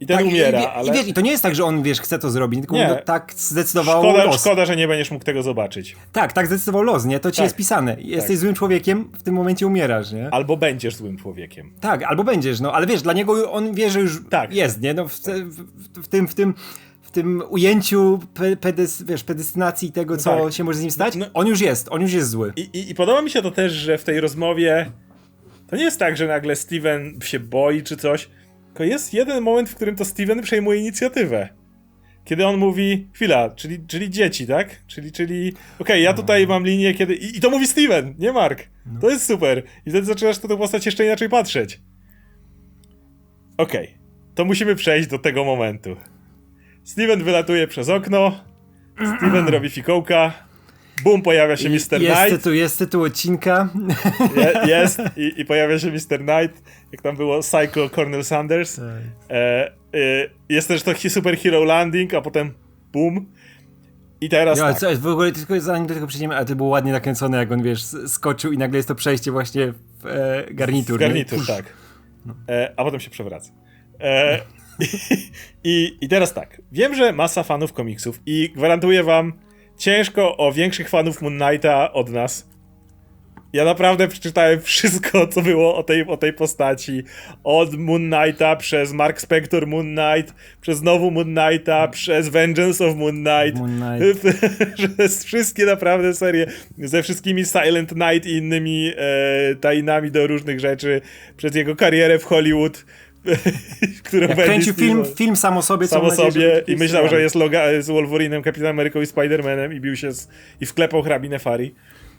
[0.00, 1.82] I ten tak, umiera, i, ale I wiesz, i to nie jest tak, że on,
[1.82, 2.88] wiesz, chce to zrobić, tylko Nie.
[2.88, 4.40] no, tak zdecydował szkoda, los.
[4.40, 5.96] szkoda, że nie będziesz mógł tego zobaczyć.
[6.12, 7.20] Tak, tak zdecydował los, nie?
[7.20, 7.44] To ci Tak.
[7.44, 7.96] jest pisane.
[8.00, 8.38] Jesteś Tak.
[8.38, 10.28] złym człowiekiem, w tym momencie umierasz, nie?
[10.30, 11.72] Albo będziesz złym człowiekiem.
[11.80, 14.54] Tak, albo będziesz, no, ale wiesz, dla niego on wie, że już Tak.
[14.54, 14.94] jest, nie?
[14.94, 15.64] No, w, w,
[16.04, 16.54] w tym, w tym,
[17.02, 18.20] w tym ujęciu
[18.60, 18.72] pe,
[19.04, 20.52] wiesz, pedestynacji tego, co tak.
[20.52, 22.52] się może z nim stać, No- on już jest, on już jest zły.
[22.56, 24.90] I, i, I podoba mi się to też, że w tej rozmowie
[25.68, 28.28] to nie jest tak, że nagle Steven się boi czy coś,
[28.70, 31.48] tylko jest jeden moment, w którym to Steven przejmuje inicjatywę.
[32.24, 34.86] Kiedy on mówi, chwila, czyli, czyli dzieci, tak?
[34.86, 37.14] Czyli, czyli, okej, ja tutaj mam linię, kiedy...
[37.14, 38.68] I, I to mówi Steven, nie Mark.
[39.00, 39.62] To jest super.
[39.86, 41.80] I wtedy zaczynasz na tę postać jeszcze inaczej patrzeć.
[43.56, 43.94] Okej,
[44.34, 45.96] to musimy przejść do tego momentu.
[46.84, 48.44] Steven wylatuje przez okno,
[49.16, 50.32] Steven robi fikołka,
[51.04, 51.72] bum, pojawia się Mr.
[51.72, 52.28] jest, Knight.
[52.28, 53.68] tytuł, jest tytuł odcinka.
[54.36, 56.18] Je, jest i, i pojawia się Mr.
[56.18, 58.78] Knight, jak tam było Psycho Cornel Sanders.
[58.78, 59.72] E, e,
[60.48, 62.54] jest też to Super Hero Landing, a potem
[62.92, 63.26] boom.
[64.20, 64.78] I teraz Ja, tak.
[64.78, 67.62] co, w ogóle tylko zanim do tego przejdziemy, a to było ładnie nakręcone, jak on,
[67.62, 70.98] wiesz, skoczył i nagle jest to przejście właśnie w e, garnitur.
[70.98, 71.06] W nie?
[71.06, 71.64] garnitur, tak.
[72.48, 73.52] E, a potem się przewraca.
[74.00, 74.40] E,
[75.64, 76.62] i, I teraz tak.
[76.72, 79.32] Wiem, że masa fanów komiksów i gwarantuję wam
[79.80, 82.50] ciężko o większych fanów Moon Knighta od nas.
[83.52, 87.02] Ja naprawdę przeczytałem wszystko, co było o tej, o tej postaci.
[87.44, 92.96] Od Moon Knighta, przez Mark Spector Moon Knight, przez znowu Moon Knighta, przez Vengeance of
[92.96, 93.58] Moon Knight.
[93.58, 94.38] Moon Knight.
[94.98, 96.46] przez wszystkie naprawdę serie,
[96.78, 101.00] ze wszystkimi Silent Night i innymi e, tajnami do różnych rzeczy,
[101.36, 102.84] przez jego karierę w Hollywood,
[104.04, 107.34] którą Jak kręcił film, film sam o sobie, sam o sobie i myślał, że jest
[107.34, 110.28] loga, z Wolverinem, Kapitanem Ameryką i Spider-Manem i bił się z,
[110.60, 111.74] i wklepał hrabinę Fari.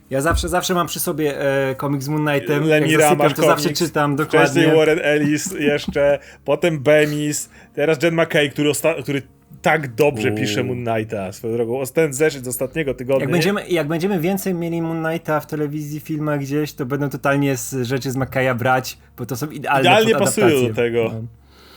[0.10, 2.63] Ja zawsze, zawsze mam przy sobie e, komiks z Moon Knightem.
[2.63, 3.79] Lemira, jak zasypiam, to zawsze komiks.
[3.79, 4.75] czytam Wcześniej dokładnie.
[4.75, 8.72] Warren Ellis jeszcze, potem Bemis, teraz Jen McKay, który,
[9.03, 9.22] który
[9.62, 11.80] tak dobrze pisze Moon Knighta swoją drogą.
[11.82, 13.22] O, Ten zeszyt z ostatniego tygodnia.
[13.24, 17.58] Jak będziemy, jak będziemy więcej mieli Moon Knighta w telewizji, filmach gdzieś, to będą totalnie
[17.58, 21.03] z rzeczy z Makaya brać, bo to są idealne Idealnie pasują do tego.
[21.13, 21.22] No.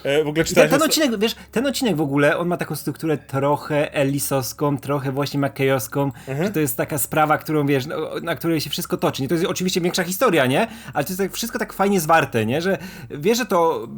[0.05, 3.19] E, w ogóle ten, ten odcinek, wiesz, ten odcinek w ogóle, on ma taką strukturę
[3.19, 6.47] trochę Ellisowską, trochę właśnie Makejowską, Mhm.
[6.47, 9.23] że to jest taka sprawa, którą wiesz, no, na której się wszystko toczy.
[9.23, 10.67] Nie, to jest oczywiście większa historia, nie?
[10.95, 12.61] Ale to jest tak, wszystko tak fajnie zwarte, nie?
[12.61, 12.79] Że
[13.11, 13.89] wiesz, że to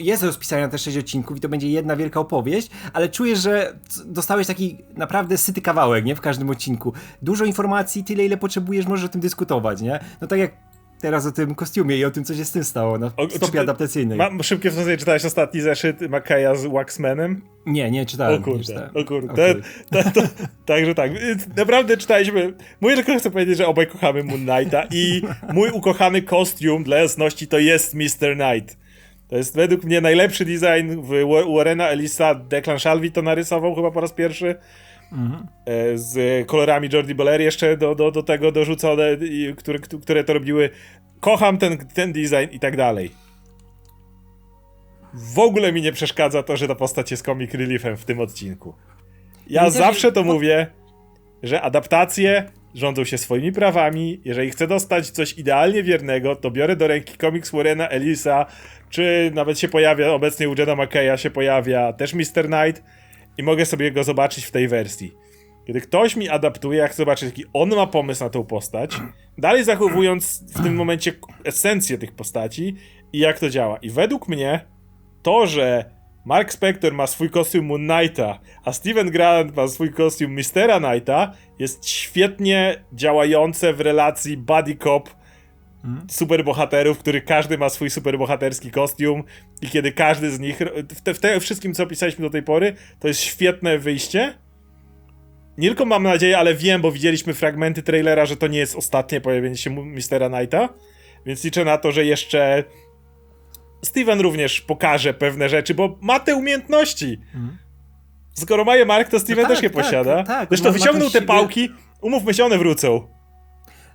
[0.00, 3.76] jest rozpisane na te sześć odcinków i to będzie jedna wielka opowieść, ale czujesz, że
[4.06, 6.16] dostałeś taki naprawdę syty kawałek, nie?
[6.16, 6.92] W każdym odcinku.
[7.22, 10.00] Dużo informacji, tyle ile potrzebujesz, możesz o tym dyskutować, nie?
[10.20, 10.50] No tak jak
[11.00, 13.60] teraz o tym kostiumie i o tym, co się z tym stało na O, stopie
[13.60, 14.18] adaptacyjnej.
[14.18, 17.42] Mam szybkie wrażenie, czytałeś ostatni zeszyt Makaya z Waxmanem?
[17.66, 18.38] Nie, nie O czytałem.
[18.38, 18.90] nie kurde, czytałem.
[18.94, 19.54] o kurde.
[20.14, 20.22] To,
[20.66, 22.54] także tak, y, naprawdę czytaliśmy.
[22.80, 27.46] Mój tylko chcę powiedzieć, że obaj kochamy Moon Knighta i mój ukochany kostium dla jasności
[27.48, 28.36] to jest Mr.
[28.36, 28.79] Knight.
[29.30, 31.00] To jest według mnie najlepszy design
[31.56, 32.34] Warrena Elisa.
[32.34, 34.54] Declan Shalvey to narysował chyba po raz pierwszy.
[35.66, 39.04] E, Z kolorami Jordi Beller jeszcze do, do, do tego dorzucone,
[39.56, 40.70] które, które to robiły.
[41.20, 43.10] Kocham ten, ten design i tak dalej.
[45.14, 48.74] W ogóle mi nie przeszkadza to, że ta postać jest comic reliefem w tym odcinku.
[49.46, 50.66] Ja też- zawsze to mówię,
[51.42, 54.20] że adaptacje rządzą się swoimi prawami.
[54.24, 58.46] Jeżeli chcę dostać coś idealnie wiernego, to biorę do ręki komiks Warrena Elisa,
[58.90, 62.46] czy nawet się pojawia, obecnie u Jeda się pojawia też Mr.
[62.46, 62.82] Knight
[63.38, 65.12] i mogę sobie go zobaczyć w tej wersji.
[65.66, 68.96] Kiedy ktoś mi adaptuje, ja chcę zobaczyć, jaki on ma pomysł na tą postać,
[69.38, 71.12] dalej zachowując w tym momencie
[71.44, 72.76] esencję tych postaci
[73.12, 73.76] i jak to działa.
[73.76, 74.60] I według mnie
[75.22, 75.90] to, że
[76.24, 81.32] Mark Spector ma swój kostium Moon Knighta, a Steven Grant ma swój kostium Mistera Knighta,
[81.58, 85.10] jest świetnie działające w relacji buddy cop
[86.08, 89.24] superbohaterów, w których każdy ma swój superbohaterski kostium
[89.62, 92.74] i kiedy każdy z nich, w, te, w te wszystkim co opisaliśmy do tej pory,
[93.00, 94.34] to jest świetne wyjście.
[95.58, 99.20] Nie tylko mam nadzieję, ale wiem, bo widzieliśmy fragmenty trailera, że to nie jest ostatnie
[99.20, 100.68] pojawienie się Mistera Knighta,
[101.26, 102.64] więc liczę na to, że jeszcze
[103.82, 107.20] Steven również pokaże pewne rzeczy, bo ma te umiejętności.
[108.34, 110.22] Skoro ma je Mark, to Steven No tak, też je tak, posiada.
[110.22, 111.26] tak, Zresztą ma- ma wyciągnął te siłę.
[111.26, 111.68] pałki,
[112.00, 113.08] umówmy się, one wrócą.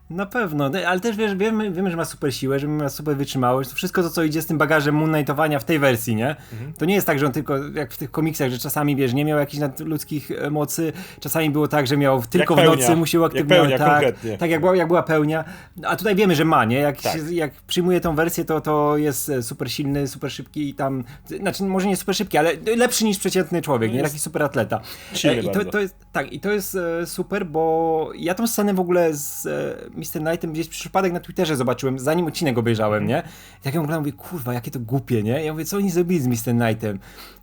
[0.10, 3.18] Na pewno, no, ale też wiesz, wiemy, wiemy, że ma super siłę, że ma super
[3.18, 3.70] wytrzymałość.
[3.70, 6.30] To wszystko to, co idzie z tym bagażem Moon Knightowania w tej wersji, nie?
[6.54, 6.74] Mhm.
[6.74, 9.26] To nie jest tak, że on tylko, jak w tych komiksach, że czasami, wiesz, nie
[9.26, 12.76] miał jakichś nadludzkich e, mocy, czasami było tak, że miał tylko w pełnia.
[12.76, 13.78] nocy, musiał Jak aktywnie...
[13.78, 14.38] tak, konkretnie.
[14.38, 15.44] tak jak, była, jak była pełnia.
[15.84, 16.78] A tutaj wiemy, że ma, nie?
[16.80, 17.13] Jak, Tak.
[17.13, 21.04] się, jak przyjmuje tą wersję, to, to jest e, super silny, super szybki i tam...
[21.39, 24.04] Znaczy, może nie super szybki, ale lepszy niż przeciętny człowiek, nie?
[24.04, 24.82] Taki super atleta.
[25.26, 28.80] E, I to, to jest, tak, i to jest super, bo ja tą scenę w
[28.80, 29.48] ogóle z,
[29.95, 30.19] Mr.
[30.19, 33.23] Knightem gdzieś przypadek na Twitterze zobaczyłem, zanim odcinek obejrzałem, nie?
[33.62, 35.43] I tak ja oglądam, mówię, kurwa, jakie to głupie, nie?
[35.43, 36.53] Ja mówię, co oni zrobili z Mr.
[36.58, 36.99] Knightem?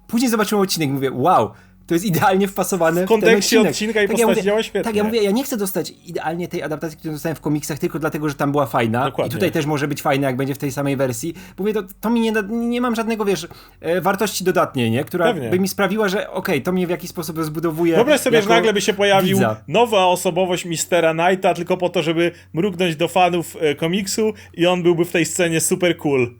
[0.06, 1.50] Później zobaczyłem odcinek i mówię, wow,
[1.86, 3.70] to jest idealnie wpasowane W kontekście ten odcinek.
[3.72, 4.82] odcinka i ja postaci mówię, działa świetnie.
[4.84, 7.98] Tak, ja mówię, ja nie chcę dostać idealnie tej adaptacji, którą dostałem w komiksach, tylko
[7.98, 9.04] dlatego, że tam była fajna.
[9.04, 9.30] Dokładnie.
[9.30, 11.34] I tutaj też może być fajna, jak będzie w tej samej wersji.
[11.58, 13.46] Mówię, to, to mi nie, da- nie mam żadnego, wiesz,
[13.80, 15.04] e, wartości dodatniej, nie?
[15.04, 15.50] Która Pewnie.
[15.50, 17.94] by mi sprawiła, że okej, to mnie w jakiś sposób rozbudowuje.
[17.94, 19.56] Wyobraź sobie, że jako nagle by się pojawił widza.
[19.68, 24.82] nowa osobowość Mistera Knighta tylko po to, żeby mrugnąć do fanów e, komiksu i on
[24.82, 26.30] byłby w tej scenie super cool.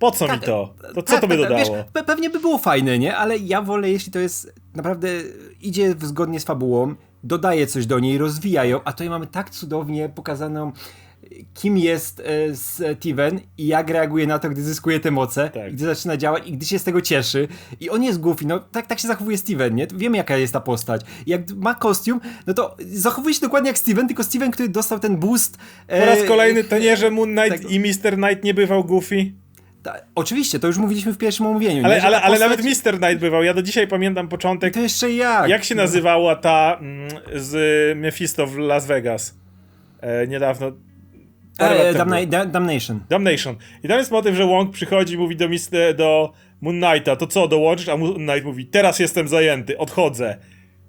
[0.00, 0.74] Po co mi to?
[0.94, 1.76] To co Tak, to by tak, tak, dodało?
[1.76, 3.16] Wiesz, pe- pewnie by było fajne, nie?
[3.16, 5.08] Ale ja wolę, jeśli to jest naprawdę
[5.60, 10.08] idzie zgodnie z fabułą, dodaje coś do niej, rozwija ją, a tutaj mamy tak cudownie
[10.08, 10.72] pokazaną
[11.54, 12.56] kim jest e,
[12.94, 15.72] Steven i jak reaguje na to, gdy zyskuje te moce, Tak.
[15.72, 17.48] gdy zaczyna działać i gdy się z tego cieszy.
[17.80, 19.86] I on jest goofy, no tak, tak się zachowuje Steven, nie?
[19.94, 21.00] Wiemy jaka jest ta postać.
[21.26, 25.16] Jak ma kostium, no to zachowuje się dokładnie jak Steven, tylko Steven, który dostał ten
[25.16, 25.58] boost.
[25.88, 27.70] Po raz e, kolejny to nie, że Moon Knight tak.
[27.72, 29.32] i Mister Knight nie bywał goofy,
[29.82, 31.84] Ta, oczywiście, to już mówiliśmy w pierwszym omówieniu.
[31.84, 33.42] ale, ale, ale postać- nawet Mister Knight bywał.
[33.42, 34.74] Ja do dzisiaj pamiętam początek.
[34.74, 35.48] To jeszcze jak?
[35.48, 39.34] Jak się nazywała ta mm, z Mephisto w Las Vegas?
[40.00, 40.72] E, niedawno.
[41.58, 41.94] E.
[41.94, 43.00] Damna- Da- Damnation.
[43.08, 43.56] Damnation.
[43.84, 47.26] I tam jest motyw, że Wong przychodzi i mówi do, Mister, do Moon Knighta, to
[47.26, 47.88] co, dołączysz?
[47.88, 50.36] A Moon Knight mówi, teraz jestem zajęty, odchodzę.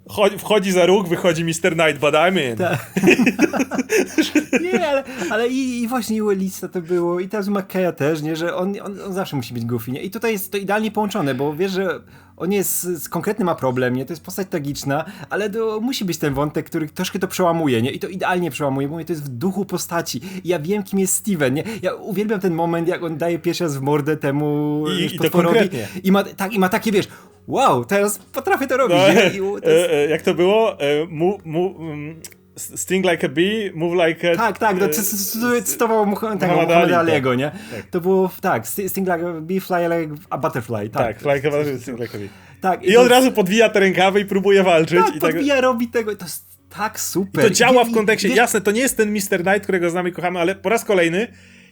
[0.08, 1.52] Cho- wchodzi za róg, wychodzi Mr.
[1.74, 2.02] Knight,
[2.50, 2.56] in.
[2.56, 2.90] Tak.
[4.62, 8.36] Nie, ale, ale i, i właśnie Willisa to było, i teraz u McKeya też, nie,
[8.36, 10.02] że on, on, on zawsze musi być goofy, nie?
[10.02, 12.00] I tutaj jest to idealnie połączone, bo wiesz, że
[12.36, 14.04] on jest, z konkretny ma problem, nie?
[14.04, 17.90] To jest postać tragiczna, ale to musi być ten wątek, który troszkę to przełamuje, nie?
[17.90, 20.20] I to idealnie przełamuje, bo to jest w duchu postaci.
[20.44, 21.64] I ja wiem, kim jest Steven, nie?
[21.82, 25.30] Ja uwielbiam ten moment, jak on daje pierwszy raz w mordę temu I- i to
[25.30, 25.88] konkretnie.
[26.04, 27.08] I ma, tak, I ma takie, wiesz,
[27.46, 29.22] wow, teraz potrafię to robić, No?
[29.56, 30.80] I, to jest, e, e, jak to było?
[30.80, 32.20] E, mu, mu, mm,
[32.56, 34.36] sting like a bee, move like a...
[34.36, 37.50] Tak, tak, no, cy- cy- cy- cytował Muhammad, tak, Muhammada Ali, Aliego, nie?
[37.50, 37.86] Tak.
[37.90, 41.22] To było, w- tak, st- sting like a bee, fly like a butterfly, tak.
[41.22, 42.28] Tak, like a, sting like a bee.
[42.60, 44.98] tak I to od jest- razu podwija te rękawy i próbuje walczyć.
[45.06, 46.44] tak, i tak, podbija, robi tego, to jest
[46.76, 47.44] tak super.
[47.44, 49.42] To działa w I- kontekście, wiesz, jasne, to nie jest ten Mr.
[49.42, 51.26] Knight, którego znamy i kochamy, ale po raz kolejny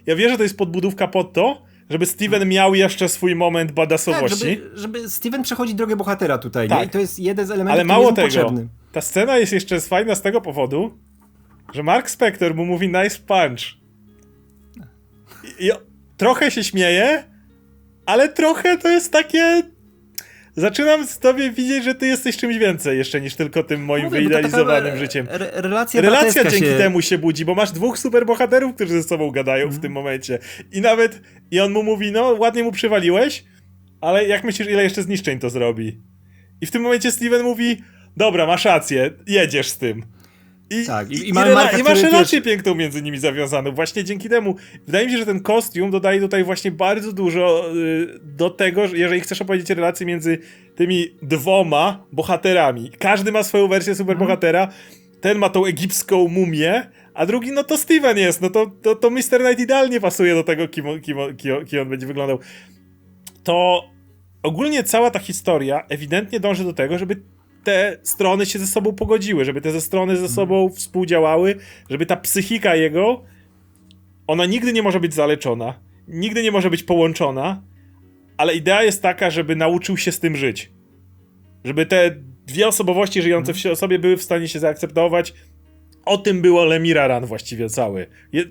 [0.06, 3.74] ja wierzę, że to jest podbudówka pod to, żeby Steven miał jeszcze swój moment tak,
[3.74, 4.38] badasowości.
[4.38, 6.79] żeby, żeby Steven przechodzi drogę bohatera tutaj, Tak.
[6.79, 6.85] nie?
[6.85, 8.68] I to jest jeden z elementów, ale mało tego, potrzebny.
[8.92, 10.98] ta scena jest jeszcze fajna z tego powodu,
[11.74, 13.61] że Mark Spector mu mówi nice punch.
[15.44, 15.70] I, i
[16.16, 17.24] trochę się śmieje,
[18.07, 19.62] ale trochę to jest takie...
[20.56, 24.16] Zaczynam z tobie widzieć, że ty jesteś czymś więcej jeszcze niż tylko tym moim Mówię,
[24.18, 25.26] taka wyidealizowanym re- życiem.
[25.30, 26.78] re- relacja Relacja dzięki się...
[26.78, 30.38] temu się budzi, bo masz dwóch superbohaterów, którzy ze sobą gadają w tym momencie.
[30.72, 33.44] I nawet, i on mu mówi, no ładnie mu przywaliłeś,
[34.00, 36.00] ale jak myślisz, ile jeszcze zniszczeń to zrobi?
[36.60, 37.82] I w tym momencie Steven mówi,
[38.16, 40.02] dobra, masz rację, jedziesz z tym.
[40.70, 43.72] I, Tak, i- i i, mamy rela- Marka, i masz relację piękną między nimi zawiązaną.
[43.72, 44.56] Właśnie dzięki temu.
[44.87, 48.98] Wydaje mi się, że ten kostium dodaje tutaj właśnie bardzo dużo y, do tego, że
[48.98, 50.38] jeżeli chcesz opowiedzieć relację między
[50.76, 52.90] tymi dwoma bohaterami.
[52.98, 54.68] Każdy ma swoją wersję superbohatera.
[55.20, 58.40] Ten ma tą egipską mumię, a drugi, no to Steven jest.
[58.40, 59.38] No to, to, to Mr.
[59.40, 62.38] Knight idealnie pasuje do tego, kim, kim, kim, kim on będzie wyglądał.
[63.44, 63.85] To
[64.42, 67.22] ogólnie cała ta historia ewidentnie dąży do tego, żeby
[67.64, 71.56] te strony się ze sobą pogodziły, żeby te ze strony ze sobą współdziałały,
[71.90, 73.22] żeby ta psychika jego,
[74.26, 77.62] ona nigdy nie może być zaleczona, nigdy nie może być połączona,
[78.36, 80.72] ale idea jest taka, żeby nauczył się z tym żyć.
[81.64, 85.34] Żeby te dwie osobowości żyjące w si- sobie były w stanie się zaakceptować.
[86.04, 88.06] O tym było Lemira Run właściwie cały.
[88.32, 88.44] Je,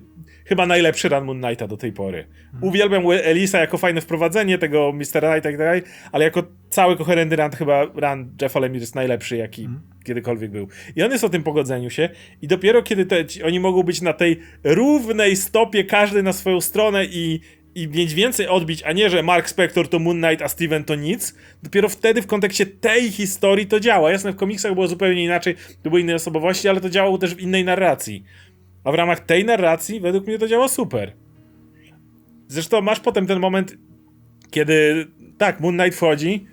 [0.50, 2.26] chyba najlepszy run Moon Knighta do tej pory.
[2.62, 5.04] Uwielbiam We- Elisa jako fajne wprowadzenie tego Mr.
[5.04, 5.82] Knighta i tak dalej,
[6.12, 9.70] ale jako cały koherentny run chyba run Jeffa Lemire jest najlepszy, jaki
[10.06, 10.68] kiedykolwiek był.
[10.96, 12.10] I on jest o tym pogodzeniu się
[12.42, 17.06] i dopiero kiedy te, oni mogą być na tej równej stopie, każdy na swoją stronę
[17.06, 17.40] i,
[17.76, 20.96] i mieć więcej odbić, a nie, że Mark Spector to Moon Knight, a Steven to
[20.96, 24.12] nic, dopiero wtedy w kontekście tej historii to działa.
[24.12, 27.40] Jasne, w komiksach było zupełnie inaczej, to były inne osobowości, ale to działało też w
[27.40, 28.24] innej narracji.
[28.84, 31.14] A w ramach tej narracji według mnie to działa super.
[32.48, 33.78] Zresztą masz potem ten moment,
[34.52, 36.46] kiedy tak, Moon Knight wchodzi.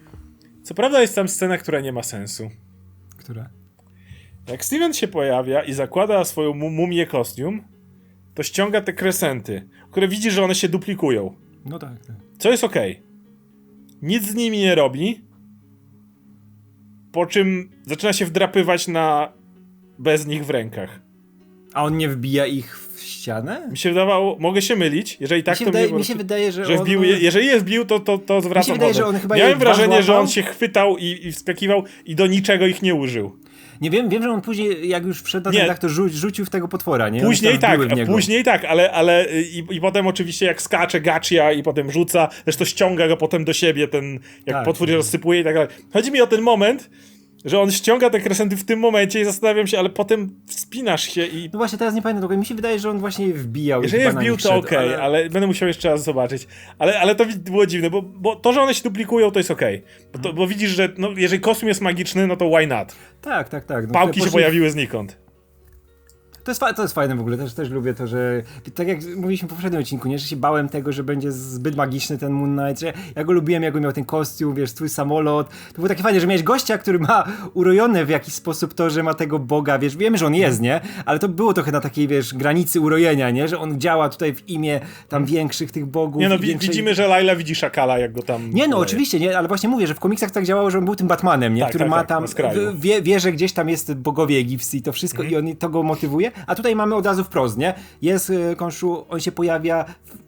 [0.62, 2.50] Co prawda jest tam scena, która nie ma sensu.
[3.16, 3.50] Która?
[4.48, 7.62] Jak Steven się pojawia i zakłada swoją mu- mumię kostium,
[8.34, 11.34] to ściąga te kresenty, które widzi, że one się duplikują.
[11.64, 12.16] No tak, tak.
[12.38, 13.02] Co jest okej.
[14.02, 15.24] Nic z nimi nie robi.
[17.12, 19.32] Po czym zaczyna się wdrapywać na
[19.98, 21.00] bez nich w rękach.
[21.76, 23.68] A on nie wbija ich w ścianę?
[23.70, 26.52] Mi się wydawało, mogę się mylić, jeżeli tak mi, się to wydaje, mi się wydaje,
[26.52, 26.84] że, że on...
[26.84, 29.04] wbił, je- jeżeli je wbił, to, to, to zwracam wydaje, hodę.
[29.04, 32.66] że on chyba Miałem wrażenie, że on się chwytał i, i wskakiwał i do niczego
[32.66, 33.36] ich nie użył.
[33.80, 35.58] Nie wiem, wiem, że on później, jak już wszedł na Nie.
[35.58, 37.20] ten dach, to rzu rzucił w tego potwora, nie?
[37.20, 41.90] Później tak, później tak, ale, ale i, i potem oczywiście jak skacze Gachia i potem
[41.90, 44.12] rzuca, zresztą ściąga go potem do siebie, ten,
[44.46, 45.68] jak Tak, potwór się rozsypuje i tak dalej.
[45.92, 46.90] Chodzi mi o ten moment,
[47.46, 51.26] że on ściąga te kresenty w tym momencie i zastanawiam się, ale potem wspinasz się
[51.26, 53.82] i No właśnie, teraz nie pamiętam, tylko mi się wydaje, że on właśnie je wbijał.
[53.82, 55.30] Jeżeli je wbił, to okej, ale...
[55.30, 56.46] będę musiał jeszcze raz zobaczyć.
[56.78, 59.82] Ale, ale to było dziwne, bo, bo to, że one się duplikują, to jest okej.
[60.12, 62.96] Bo, to- bo widzisz, że no, jeżeli kostium jest magiczny, no to why not?
[63.22, 63.86] Tak, tak, tak.
[63.86, 65.25] No, Pałki się poszli- pojawiły znikąd.
[66.46, 68.42] To jest, to jest fajne w ogóle, też, też lubię to, że
[68.74, 72.18] tak jak mówiliśmy w poprzednim odcinku, nie, że się bałem tego, że będzie zbyt magiczny
[72.18, 75.48] ten Moon Knight, że ja go lubiłem, jak on miał ten kostium, wiesz, twój samolot.
[75.48, 79.02] To było takie fajne, że miałeś gościa, który ma urojone w jakiś sposób to, że
[79.02, 80.80] ma tego Boga, wiesz, wiemy, że on jest, nie?
[81.06, 83.48] Ale to było trochę na takiej, wiesz, granicy urojenia, nie?
[83.48, 86.20] Że on działa tutaj w imię tam większych tych bogów.
[86.20, 86.68] Nie no, większej...
[86.68, 88.50] widzimy, że Laila widzi szakala, jak go tam...
[88.50, 90.96] Nie, no oczywiście, nie, ale właśnie mówię, że w komiksach tak działało, że on był
[90.96, 91.60] tym Batmanem, nie?
[91.60, 94.76] Tak, który tak, ma tak, tam, w- wie, wie, że gdzieś tam jest bogowie egipscy
[94.76, 95.46] i to wszystko Mhm.
[95.46, 97.74] i on to go motywuje, a tutaj mamy od razu wprost, nie?
[98.02, 99.84] Jest y, Konszu, on się pojawia,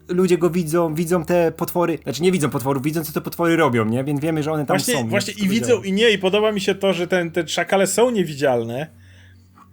[0.09, 3.85] ludzie go widzą, widzą te potwory, znaczy nie widzą potworów, widzą co te potwory robią,
[3.85, 4.05] nie?
[4.05, 5.03] Więc wiemy, że one tam Właśnie, są.
[5.03, 5.09] nie?
[5.11, 7.87] właśnie i Wszystko widzą i nie, i podoba mi się to, że ten, te szakale
[7.87, 8.87] są niewidzialne,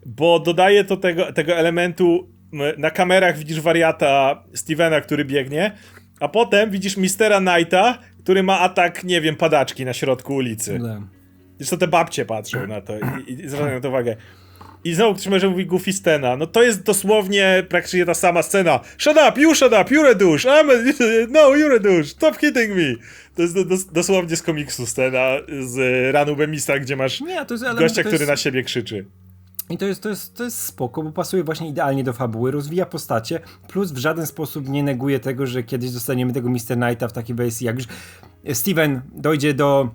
[0.06, 5.72] bo dodaje to tego, tego elementu, m, na kamerach widzisz wariata Stevena, który biegnie,
[6.20, 10.80] a potem widzisz Mistera Knighta, który ma atak, nie wiem, padaczki na środku ulicy.
[11.58, 12.94] Zresztą te babcie patrzą na to
[13.28, 14.16] i, i zwracają na to uwagę.
[14.86, 16.38] I znowu ktoś może mówi Goofy Stena.
[16.38, 18.80] No to jest dosłownie praktycznie ta sama scena.
[18.98, 20.50] Shut up, you shut up, you're a douche.
[20.50, 22.04] I'm a, no, you're a douche.
[22.04, 22.96] Stop hitting me.
[23.36, 25.28] To jest do, dos, dosłownie z komiksu scena
[25.66, 28.28] z Ranu Bemisa, gdzie masz Nie, element, gościa, który jest...
[28.28, 29.06] na siebie krzyczy.
[29.70, 32.86] I to jest, to, jest, to jest spoko, bo pasuje właśnie idealnie do fabuły, rozwija
[32.86, 36.78] postacie, plus w żaden sposób nie neguje tego, że kiedyś dostaniemy tego Mr.
[36.78, 37.86] Knighta w takiej wersji, jak już
[38.54, 39.90] Steven dojdzie do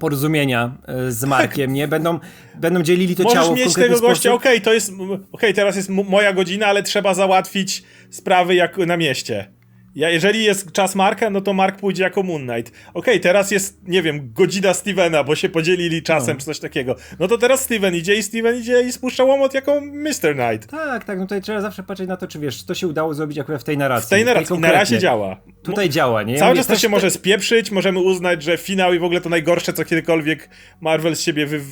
[0.00, 1.88] porozumienia e, z Markiem, nie?
[1.88, 2.18] Będą,
[2.54, 4.32] będą dzielili to Możesz ciało w mieć tego gościa, sposób.
[4.32, 4.92] okej, to jest,
[5.32, 9.55] okej, teraz jest moja godzina, ale trzeba załatwić sprawy jak na mieście.
[9.96, 12.72] Ja, jeżeli jest czas Marka, no to Mark pójdzie jako Moon Knight.
[12.94, 16.40] Okej, teraz jest, nie wiem, godzina Stevena, bo się podzielili czasem, No.
[16.40, 16.96] czy coś takiego.
[17.18, 20.34] No to teraz Steven idzie i Steven idzie i spuszcza łomot jako Mr.
[20.34, 20.70] Knight.
[20.70, 23.38] Tak, tak, no tutaj trzeba zawsze patrzeć na to, czy wiesz, to się udało zrobić
[23.38, 24.06] akurat w tej narracji.
[24.06, 25.36] W tej narracji, na razie działa.
[25.62, 26.32] Tutaj działa, nie?
[26.32, 29.04] Ja Cały mówię, czas to się te- może spieprzyć, możemy uznać, że finał i w
[29.04, 30.48] ogóle to najgorsze, co kiedykolwiek
[30.80, 31.66] Marvel z siebie wy, wy,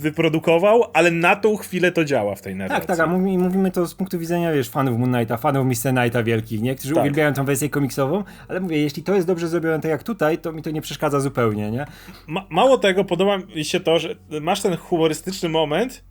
[0.00, 2.86] wyprodukował, ale na tą chwilę to działa w tej narracji.
[2.88, 5.92] Tak, tak, a mówi, mówimy to z punktu widzenia, wiesz, fanów Moon Knighta, fanów Mr.
[5.94, 6.74] Knighta wielkich, nie?
[6.74, 7.02] Którzy Tak.
[7.02, 10.52] uwielbiają tą wersję komiksową, ale mówię, jeśli to jest dobrze zrobione tak jak tutaj, to
[10.52, 11.86] mi to nie przeszkadza zupełnie, nie?
[12.26, 16.04] Ma mało tego, podoba mi się to, że masz ten humorystyczny moment,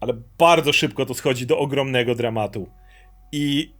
[0.00, 2.68] ale bardzo szybko to schodzi do ogromnego dramatu.
[3.32, 3.74] I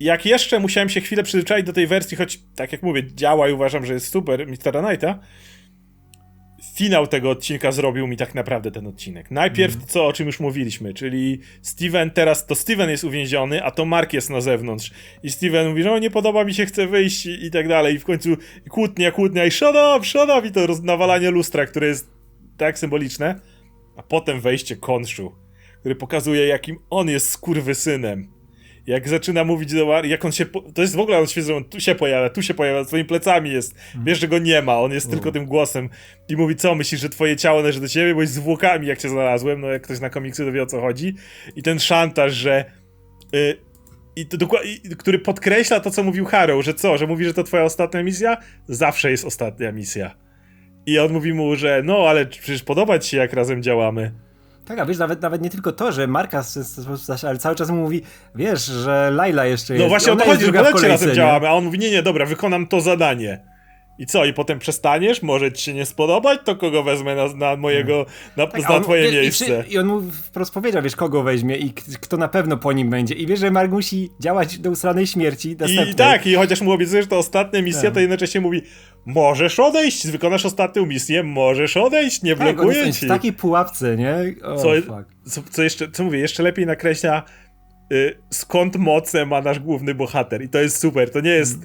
[0.00, 3.52] jak jeszcze musiałem się chwilę przyzwyczaić do tej wersji, choć tak jak mówię, działa i
[3.52, 4.84] uważam, że jest super Mr.
[4.84, 5.18] Knighta,
[6.74, 9.30] finał tego odcinka zrobił mi tak naprawdę ten odcinek.
[9.30, 9.88] Najpierw Mhm.
[9.90, 14.12] co, o czym już mówiliśmy, czyli Steven teraz, to Steven jest uwięziony, a to Mark
[14.12, 14.90] jest na zewnątrz.
[15.22, 17.94] I Steven mówi, że o, nie podoba mi się, chce wyjść i, i tak dalej.
[17.94, 18.36] I w końcu
[18.70, 22.10] kłótnia, kłótnia i shut up, shut up i to roz- nawalanie lustra, które jest
[22.56, 23.40] tak symboliczne.
[23.96, 25.32] A potem wejście Konszu,
[25.80, 28.32] który pokazuje, jakim on jest skurwysynem.
[28.86, 30.46] Jak zaczyna mówić do jak on się.
[30.46, 33.08] Po- to jest w ogóle on świecą, on tu się pojawia, tu się pojawia, swoimi
[33.08, 33.74] plecami jest.
[34.04, 35.88] Wiesz, że go nie ma, on jest tylko tym głosem.
[36.28, 39.08] I mówi, co myślisz, że twoje ciało należy do ciebie, bo jest zwłokami, jak cię
[39.08, 39.60] znalazłem.
[39.60, 41.14] No, jak ktoś na komiksy to wie o co chodzi.
[41.56, 42.64] I ten szantaż, że.
[43.34, 43.56] Y,
[44.16, 47.44] i to i, który podkreśla to, co mówił Harrow, że co, że mówi, że to
[47.44, 48.36] twoja ostatnia misja?
[48.68, 50.16] Zawsze jest ostatnia misja.
[50.86, 54.12] I on mówi mu, że no, ale przecież podoba ci się, jak razem działamy.
[54.64, 56.42] Tak, a wiesz, nawet, nawet nie tylko to, że Marka
[57.28, 58.02] ale cały czas mu mówi,
[58.34, 59.84] wiesz, że Laila jeszcze jest.
[59.84, 62.66] No właśnie o to chodzi, że kolejce, działamy, a on mówi, nie, nie, dobra, wykonam
[62.66, 63.51] to zadanie.
[64.02, 65.22] I co, i potem przestaniesz?
[65.22, 66.40] Może ci się nie spodobać?
[66.44, 69.44] To kogo wezmę na, na mojego, na, Tak, na on- twoje wiesz, i miejsce?
[69.62, 72.90] przy- I on mu wprost powiedział, wiesz, kogo weźmie i kto na pewno po nim
[72.90, 73.14] będzie.
[73.14, 75.90] I wiesz, że Mark musi działać do usranej śmierci następnej.
[75.90, 77.94] I tak, i chociaż mu obiecujesz, że to ostatnia misja, Tak.
[77.94, 78.62] to jednocześnie mówi,
[79.06, 83.06] możesz odejść, wykonasz ostatnią misję, możesz odejść, nie Tak, blokuję ci.
[83.06, 84.14] w takiej pułapce, nie?
[84.42, 84.68] O, Co,
[85.26, 87.22] co, co jeszcze, co mówię, jeszcze lepiej nakreśla
[87.92, 90.42] y, skąd moce ma nasz główny bohater.
[90.42, 91.58] I to jest super, to nie jest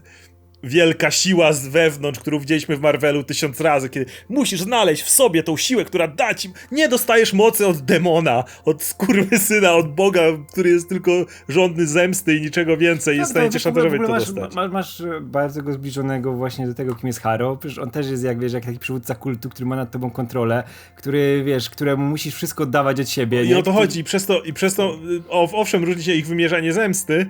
[0.64, 5.44] wielka siła z wewnątrz, którą widzieliśmy w Marvelu tysiąc razy, kiedy musisz znaleźć w sobie
[5.44, 6.50] tą siłę, która da ci...
[6.72, 11.12] Nie dostajesz mocy od demona, od skurwysyna, od Boga, który jest tylko
[11.50, 14.26] żądny zemsty i niczego więcej i Tak, jest w stanie no, cię szantażować to masz,
[14.26, 14.56] dostać.
[14.56, 17.60] ma- masz e, bardzo go zbliżonego właśnie do tego, kim jest Harrow.
[17.60, 20.64] Przecież on też jest, jak wiesz, jak taki przywódca kultu, który ma nad tobą kontrolę,
[20.96, 23.44] który, wiesz, któremu musisz wszystko oddawać od siebie.
[23.44, 23.58] I nie?
[23.58, 26.28] o to chodzi, i przez to, i przez to, y, o, owszem, różni się ich
[26.28, 27.30] wymierzanie zemsty,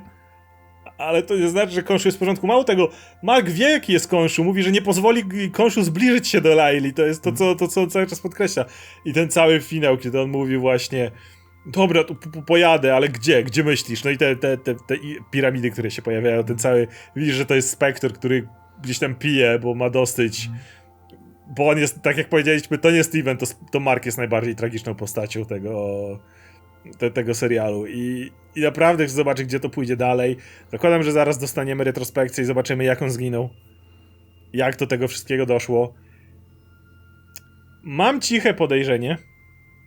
[0.97, 2.47] ale to nie znaczy, że Konszu jest w porządku.
[2.47, 2.89] Mało tego,
[3.23, 4.43] Mark jaki jest Konszu.
[4.43, 6.93] Mówi, że nie pozwoli Konszu zbliżyć się do Laili.
[6.93, 8.65] To jest to, co, to, co on cały czas podkreśla.
[9.05, 11.11] I ten cały finał, kiedy on mówi właśnie
[11.67, 13.43] dobra, po- pojadę, ale gdzie?
[13.43, 14.03] Gdzie myślisz?
[14.03, 14.95] No i te, te, te, te
[15.31, 16.87] piramidy, które się pojawiają, ten cały...
[17.15, 18.47] Widzisz, że to jest Spectre, który
[18.83, 20.49] gdzieś tam pije, bo ma dosyć...
[21.57, 24.95] Bo on jest, tak jak powiedzieliśmy, to nie Steven, to, to Mark jest najbardziej tragiczną
[24.95, 25.97] postacią tego,
[26.97, 27.87] te, tego serialu.
[27.87, 30.37] I, I naprawdę chcę zobaczyć, gdzie to pójdzie dalej.
[30.71, 33.49] Zakładam, że zaraz dostaniemy retrospekcję i zobaczymy, jak on zginął.
[34.53, 35.93] Jak do tego wszystkiego doszło.
[37.83, 39.17] Mam ciche podejrzenie,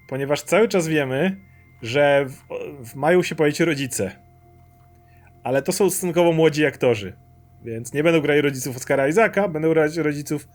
[0.09, 1.37] ponieważ cały czas wiemy,
[1.83, 2.45] że w,
[2.91, 4.17] w maju się pojawią rodzice.
[5.43, 7.17] Ale to są stosunkowo młodzi aktorzy.
[7.65, 10.49] Więc nie będą grali rodziców Oscara Isaaca, będą grać rodziców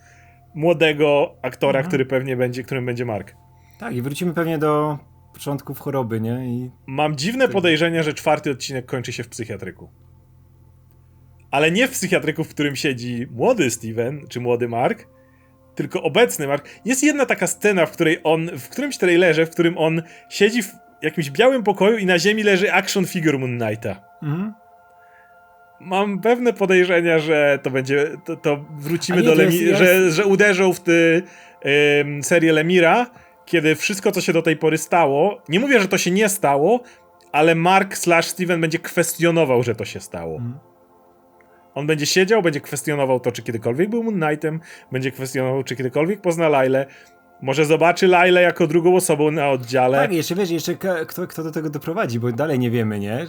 [0.56, 3.36] młodego aktora, który pewnie będzie, którym będzie Mark.
[3.80, 4.98] Tak, i wrócimy pewnie do
[5.36, 6.48] początków choroby, nie?
[6.48, 9.90] I Mam dziwne podejrzenia, że czwarty odcinek kończy się w psychiatryku.
[11.52, 15.08] Ale nie w psychiatryku, w którym siedzi młody Steven, czy młody Mark,
[15.76, 16.70] tylko obecny Mark.
[16.86, 20.72] Jest jedna taka scena, w której on, w którymś trailerze, w którym on siedzi w
[21.02, 24.02] jakimś białym pokoju i na ziemi leży action figure Moon Knighta.
[24.24, 24.54] Mhm.
[25.80, 29.80] Mam pewne podejrzenia, że to będzie, to, to wrócimy nie, do to jest- Lemi, jest-
[29.80, 30.80] że, że uderzą w
[32.02, 33.06] ym, serię Lemira,
[33.46, 36.80] kiedy wszystko, co się do tej pory stało, nie mówię, że to się nie stało,
[37.32, 40.36] ale Mark slash Steven będzie kwestionował, że to się stało.
[40.36, 40.60] Mhm.
[41.76, 44.60] On będzie siedział, będzie kwestionował to, czy kiedykolwiek był Moon Knightem,
[44.92, 46.86] będzie kwestionował, czy kiedykolwiek pozna Lailę,
[47.42, 49.98] może zobaczy Lailę jako drugą osobą na oddziale.
[49.98, 50.76] Tak, jeszcze wiesz, jeszcze
[51.08, 53.26] kto, kto do tego doprowadzi, bo dalej nie wiemy, nie?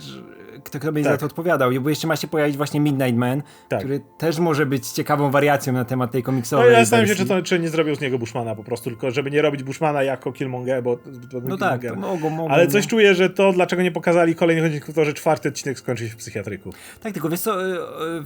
[0.66, 1.14] Kto, kto będzie Tak.
[1.14, 3.79] za to odpowiadał, bo jeszcze ma się pojawić właśnie Midnight Man, Tak.
[3.79, 7.29] który też może być ciekawą wariacją na temat tej No komiksowej ja zastanawiam się, czy,
[7.29, 10.33] to, czy nie zrobią z niego Bushmana po prostu, tylko żeby nie robić Bushmana jako
[10.33, 10.96] Killmonger, bo...
[11.33, 12.50] bo No tak, mogą, mogą.
[12.50, 12.90] Ale coś no.
[12.90, 16.16] czuję, że to, dlaczego nie pokazali kolejnych odcinków, to, że czwarty odcinek skończy się w
[16.16, 16.70] psychiatryku.
[17.02, 17.74] Tak, tylko wiesz co, y,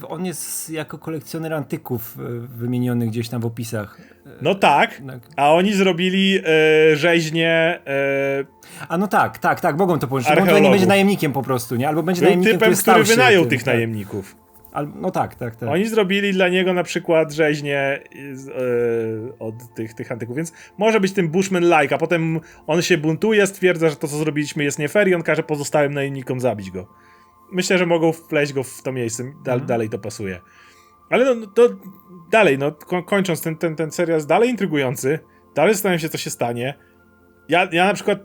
[0.03, 3.99] y, on jest jako kolekcjoner antyków y, wymieniony gdzieś tam w opisach.
[4.43, 5.21] No tak, tak.
[5.37, 7.81] a oni zrobili e, rzeźnię...
[7.87, 8.45] E,
[8.89, 10.33] A no tak, tak, tak, mogą to połączyć.
[10.47, 11.89] Bo on nie będzie najemnikiem po prostu, nie?
[11.89, 13.75] Albo będzie najemnikiem, typem, który się wynajął tym, tych tak.
[13.75, 14.37] najemników.
[14.73, 15.69] Al, no tak, tak, tak.
[15.69, 18.01] Oni zrobili dla niego na przykład rzeźnię
[18.33, 22.99] z, e, od tych, tych antyków, więc może być tym Bushman-like, a potem on się
[22.99, 26.71] buntuje, stwierdza, że to, co zrobiliśmy jest nie fair i on każe pozostałym najemnikom zabić
[26.71, 26.87] go.
[27.53, 29.67] Myślę, że mogą wpleść go w to miejsce, dal, Mhm.
[29.67, 30.41] dalej to pasuje.
[31.11, 31.69] Ale no, to
[32.31, 35.19] dalej, no ko kończąc, ten, ten, ten serial jest dalej intrygujący,
[35.55, 36.75] dalej zastanawiam się, co się stanie.
[37.49, 38.19] Ja, ja na przykład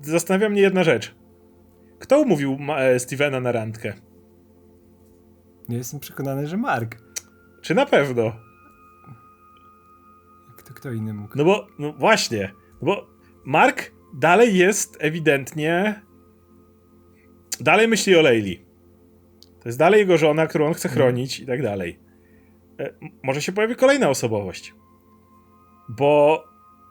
[0.00, 1.14] zastanawia mnie jedna rzecz.
[2.12, 3.92] Kto umówił e, Stevena na randkę?
[5.68, 6.96] Ja jestem przekonany, że Mark.
[7.62, 8.32] Czy na pewno?
[10.56, 11.38] Kto, kto inny mógł?
[11.38, 13.06] No bo, no właśnie, no bo
[13.44, 16.02] Mark dalej jest ewidentnie.
[17.60, 18.64] Dalej myśli o Leili.
[19.60, 21.98] To jest dalej jego żona, którą on chce chronić i tak dalej.
[22.80, 24.74] E, może się pojawi kolejna osobowość.
[25.88, 26.44] Bo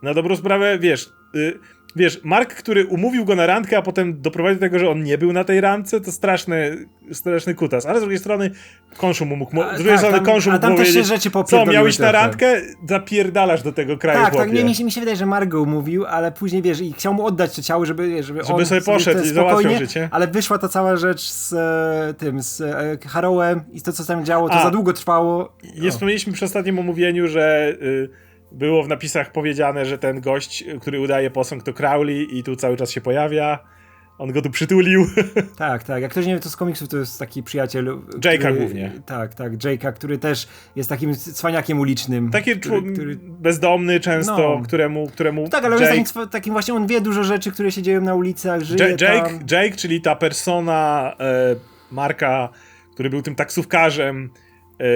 [0.03, 1.59] na dobrą sprawę, wiesz, y,
[1.95, 5.17] wiesz, Mark, który umówił go na randkę, a potem doprowadził do tego, że on nie
[5.17, 6.77] był na tej randce, to straszny,
[7.11, 7.85] straszny kutas.
[7.85, 8.51] Ale z drugiej strony,
[8.97, 11.03] Konszu mu mógł, A, z drugiej tak, strony tam- Konszu a mógł tam też się
[11.03, 12.61] rzeczy co, miałeś na randkę?
[12.89, 14.51] Zapierdalasz do tego kraju, Tak, tak, chłopie.
[14.51, 17.13] nie, mi się, mi się wydaje, że Mark go umówił, ale później wiesz, i chciał
[17.13, 20.09] mu oddać to ciało, żeby, żeby, Żeby on sobie poszedł te i spokojnie, życie.
[20.11, 24.25] Ale wyszła ta cała rzecz z e, tym, z e, Harrowem i to, co tam
[24.25, 24.63] działo, to A.
[24.63, 25.53] za długo trwało.
[25.81, 25.91] Nie O.
[25.91, 28.09] wspomnieliśmy przy ostatnim omówieniu, że y,
[28.51, 32.77] było w napisach powiedziane, że ten gość, który udaje posąg, to Crowley i tu cały
[32.77, 33.59] czas się pojawia.
[34.17, 35.05] On go tu przytulił.
[35.57, 36.01] Tak, tak.
[36.01, 37.85] Jak ktoś nie wie, to z komiksów to jest taki przyjaciel.
[37.85, 38.91] Jake'a który- głównie.
[39.05, 39.53] Tak, tak.
[39.53, 42.31] Jake'a, który też jest takim cwaniakiem ulicznym.
[42.31, 43.15] Taki który, człowiek który...
[43.21, 44.61] bezdomny często, No.
[44.65, 47.71] któremu, któremu Tak, ale on Jake, jest takim, takim właśnie, on wie dużo rzeczy, które
[47.71, 49.39] się dzieją na ulicach, żyje Ja- Jake, tam.
[49.51, 51.55] Jake, czyli ta persona e,
[51.91, 52.49] Marka,
[52.93, 54.29] który był tym taksówkarzem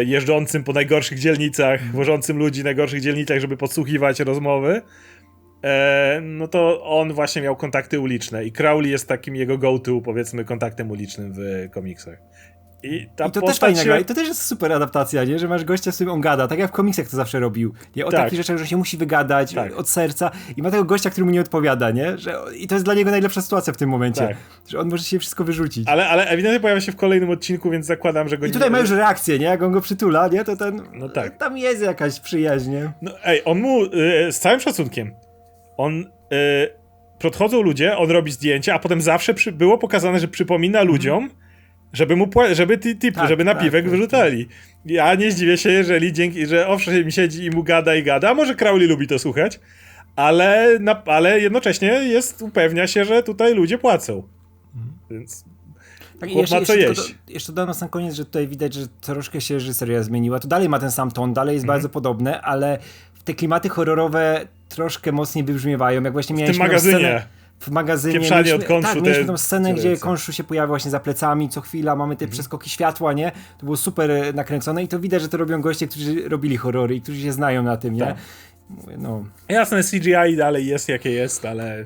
[0.05, 1.91] jeżdżącym po najgorszych dzielnicach, Mhm.
[1.91, 4.81] wożącym ludzi w najgorszych dzielnicach, żeby podsłuchiwać rozmowy.
[5.63, 10.45] E, no to on właśnie miał kontakty uliczne i Crowley jest takim jego go-to, powiedzmy,
[10.45, 12.17] kontaktem ulicznym w komiksach.
[12.85, 12.95] I,
[13.27, 13.99] I to też fajnie się- gra.
[13.99, 15.39] I to też jest super adaptacja, nie?
[15.39, 17.73] Że masz gościa, z którym on gada, tak jak w komiksach to zawsze robił.
[17.95, 18.05] Nie?
[18.05, 18.19] O Tak.
[18.21, 19.75] takich rzeczach, że się musi wygadać Tak.
[19.79, 22.17] od serca i ma tego gościa, który mu nie odpowiada, nie?
[22.17, 24.21] Że, I to jest dla niego najlepsza sytuacja w tym momencie.
[24.27, 24.37] Tak.
[24.67, 25.87] Że on może się wszystko wyrzucić.
[25.87, 28.71] Ale, ale ewidentnie pojawia się w kolejnym odcinku, więc zakładam, że go I tutaj nie...
[28.71, 29.45] ma już reakcję, nie?
[29.45, 30.43] Jak on go przytula, nie?
[30.43, 30.81] To ten...
[30.93, 31.37] No tak.
[31.37, 32.91] Tam jest jakaś przyjaźń, nie?
[33.01, 33.89] No, ej, on mu, y,
[34.31, 35.15] z całym szacunkiem,
[35.77, 36.05] on, y,
[37.19, 41.29] podchodzą ludzie, on robi zdjęcia, a potem zawsze przy, było pokazane, że przypomina ludziom,
[41.93, 43.13] żeby mu, żeby ti- tip, Mhm.
[43.13, 44.47] Tak, żeby tak, napiwek tak, wyrzucali.
[44.85, 48.33] Ja nie zdziwię się, jeżeli dzięki, że owszem siedzi i mu gada i gada, a
[48.33, 49.59] może Crowley lubi to słuchać,
[50.15, 54.23] ale, na, ale jednocześnie jest, upewnia się, że tutaj ludzie płacą.
[54.75, 54.93] Mhm.
[55.09, 57.01] Więc Tak, Tak, Chłop jeszcze, ma co jeszcze, jeść.
[57.05, 60.39] tylko jeszcze dodam na sam koniec, że tutaj widać, że troszkę się reżyseria zmieniła.
[60.39, 61.55] To dalej ma ten sam ton, dalej Mhm.
[61.55, 62.77] jest bardzo podobne, ale
[63.23, 66.03] te klimaty horrorowe troszkę mocniej wybrzmiewają.
[66.03, 66.97] Jak właśnie mieliśmy tą magazynie.
[66.99, 67.23] Scenę,
[67.59, 68.19] w magazynie.
[68.19, 71.49] Pieprzanie mieliśmy, od konszu Tak, mieliśmy tą scenę, gdzie konszu się pojawia właśnie za plecami,
[71.49, 73.31] co chwila mamy te przeskoki światła, nie?
[73.57, 76.95] To było super e, nakręcone i to widać, że to robią goście, którzy robili horrory
[76.95, 77.99] i którzy się znają na tym, nie?
[77.99, 78.17] Tak.
[78.69, 81.85] Mówię, No, Jasne, CGI dalej jest jakie jest, ale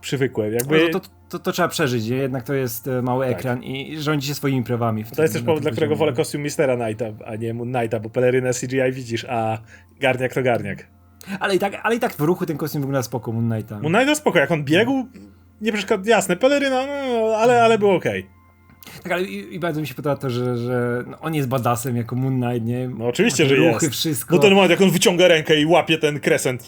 [0.00, 0.52] przywykłem.
[0.52, 0.90] Jakby...
[0.92, 2.16] no to, to, to, trzeba przeżyć, nie?
[2.16, 5.04] Jednak to jest e, mały ekran i rządzi się swoimi prawami.
[5.04, 5.16] Tak.
[5.16, 8.10] To jest też powód, dla którego wolę kostium Mistera Knighta, a nie Moon Knighta, bo
[8.10, 9.58] pelerynę CGI widzisz, a
[10.00, 10.86] garniak to garniak.
[11.40, 13.80] Ale i, tak, ale i tak w ruchu ten kostium wygląda spoko Moon Knighta.
[13.80, 15.06] Moon Knight to spoko, jak on biegł,
[15.60, 18.26] nie przeszkadza, jasne, peleryna, no, ale, ale było okej.
[19.02, 21.96] Tak, ale i, i bardzo mi się podoba to, że, że no, on jest badassem
[21.96, 22.88] jako Moon Knight, nie?
[22.88, 23.98] No oczywiście, że ruchy, jest.
[23.98, 24.34] wszystko.
[24.34, 26.66] No ten moment, jak on wyciąga rękę i łapie ten kresent.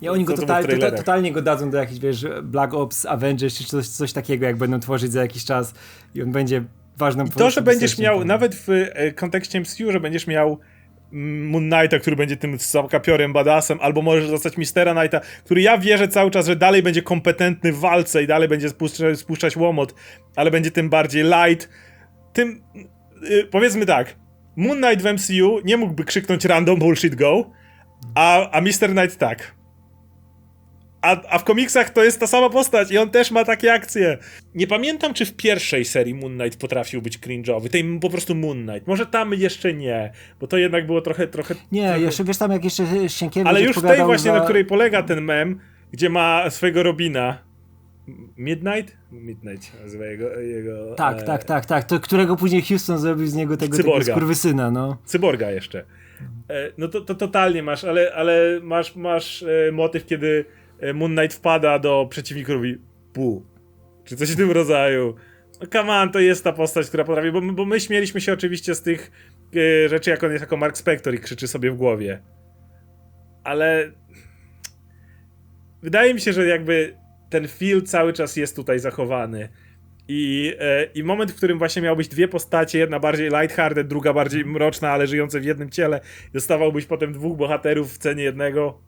[0.00, 3.64] I oni go total, to, totalnie go dadzą do jakichś, wiesz, Black Ops, Avengers czy
[3.64, 5.74] coś, coś takiego, jak będą tworzyć za jakiś czas
[6.14, 6.64] i on będzie
[6.96, 10.58] ważną To, że będziesz miał, nawet w e, kontekście MCU, że będziesz miał
[11.12, 12.58] Moon Knighta, który będzie tym
[12.90, 17.02] kapiorem badassem, albo możesz zostać Mistera Knighta, który ja wierzę cały czas, że dalej będzie
[17.02, 19.94] kompetentny w walce i dalej będzie spuszczać, spuszczać łomot,
[20.36, 21.68] ale będzie tym bardziej light.
[22.32, 22.62] Tym,
[23.30, 24.16] y, powiedzmy tak,
[24.56, 27.50] Moon Knight w MCU nie mógłby krzyknąć random bullshit go,
[28.14, 29.54] a, a Mister Knight tak.
[31.04, 34.18] A, a w komiksach to jest ta sama postać i on też ma takie akcje.
[34.54, 37.68] Nie pamiętam, czy w pierwszej serii Moon Knight potrafił być cringe'owy.
[37.68, 38.86] Tej po prostu Moon Knight.
[38.86, 41.54] Może tam jeszcze nie, bo to jednak było trochę, trochę...
[41.72, 42.00] Nie, trochę...
[42.00, 44.38] jeszcze, wiesz tam, jak jeszcze Sienkiewicz Ale już w tej właśnie, za...
[44.38, 45.60] na której polega ten mem,
[45.92, 47.38] gdzie ma swojego Robina.
[48.36, 48.96] Midnight?
[49.12, 50.40] Midnight nazywa jego...
[50.40, 53.82] jego Tak, e, tak, tak, tak, to którego później Houston zrobił z niego tego, tego
[53.82, 54.12] Cyborga.
[54.12, 54.96] skurwysyna, no.
[55.04, 55.84] Cyborga jeszcze.
[56.50, 60.44] E, no to, to totalnie masz, ale, ale masz, masz e, motyw, kiedy
[60.94, 62.78] Moon Knight wpada do przeciwników i mówi
[63.12, 63.46] pu.
[64.04, 65.14] Czy coś w tym rodzaju.
[65.60, 68.74] No come on, to jest ta postać, która potrafi, bo, bo my śmieliśmy się oczywiście
[68.74, 69.10] z tych
[69.56, 72.22] e, rzeczy, jak on jest jako Mark Spector i krzyczy sobie w głowie.
[73.44, 73.92] Ale
[75.82, 76.96] wydaje mi się, że jakby
[77.30, 79.48] ten feel cały czas jest tutaj zachowany.
[80.08, 84.12] I, e, I moment, w którym właśnie miał być dwie postacie, jedna bardziej lighthearted, druga
[84.12, 86.00] bardziej mroczna, ale żyjące w jednym ciele,
[86.32, 88.78] dostawałbyś potem dwóch bohaterów w cenie jednego,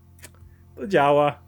[0.76, 1.45] to działa.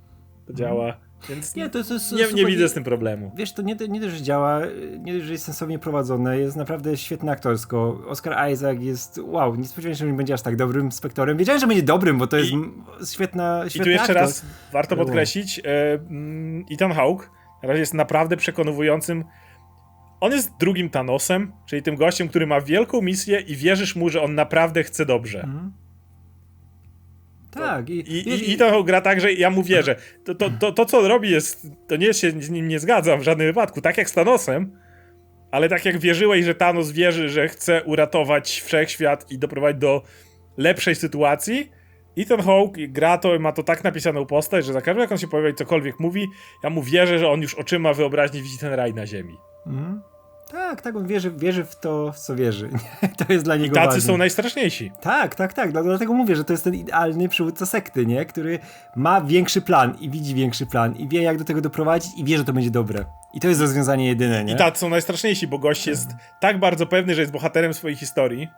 [0.48, 0.96] To działa.
[1.28, 2.46] Więc Nie, to, to jest nie, nie super.
[2.46, 3.32] widzę z tym problemu.
[3.36, 4.60] Wiesz, to nie, nie dość, że działa,
[4.98, 8.00] nie dość, że jest sensownie prowadzone, jest naprawdę świetne aktorsko.
[8.08, 11.36] Oscar Isaac jest, wow, nie spodziewałem się, że będzie aż tak dobrym spektorem.
[11.36, 14.16] Wiedziałem, że będzie dobrym, bo to jest I- m- świetna, I tu jeszcze aktor.
[14.16, 17.30] raz warto podkreślić, e, mm, Ethan Hawke
[17.62, 19.24] na razie jest naprawdę przekonującym.
[20.20, 24.22] On jest drugim Thanosem, czyli tym gościem, który ma wielką misję i wierzysz mu, że
[24.22, 25.42] on naprawdę chce dobrze.
[25.42, 25.72] Mhm.
[27.58, 29.96] Tak, i, I, i, I to gra tak, że ja mu wierzę.
[30.24, 33.20] To, to, to, to co on robi jest, to nie się z nim nie zgadzam
[33.20, 34.78] w żadnym wypadku, tak jak z Thanosem,
[35.50, 40.02] ale tak jak wierzyłeś, że Thanos wierzy, że chce uratować wszechświat i doprowadzić do
[40.56, 41.70] lepszej sytuacji,
[42.18, 45.18] i ten Hawke gra to, ma to tak napisaną postać, że za każdym jak on
[45.18, 46.26] się pojawia i cokolwiek mówi,
[46.64, 49.36] ja mu wierzę, że on już oczyma wyobraźni widzi ten raj na ziemi.
[49.66, 50.00] Mhm.
[50.50, 52.70] Tak, tak, on wierzy, wierzy w to, w co wierzy.
[53.26, 54.00] to jest dla niego Tacy ważne.
[54.00, 54.92] są najstraszniejsi.
[55.00, 55.72] Tak, tak, tak.
[55.72, 58.24] Dla- Dlatego mówię, że to jest ten idealny przywódca sekty, nie?
[58.26, 58.58] Który
[58.96, 62.38] ma większy plan i widzi większy plan i wie, jak do tego doprowadzić i wie,
[62.38, 63.04] że to będzie dobre.
[63.34, 64.52] I to jest rozwiązanie jedyne, nie?
[64.54, 68.48] I tacy są najstraszniejsi, bo gość jest tak bardzo pewny, że jest bohaterem swojej historii,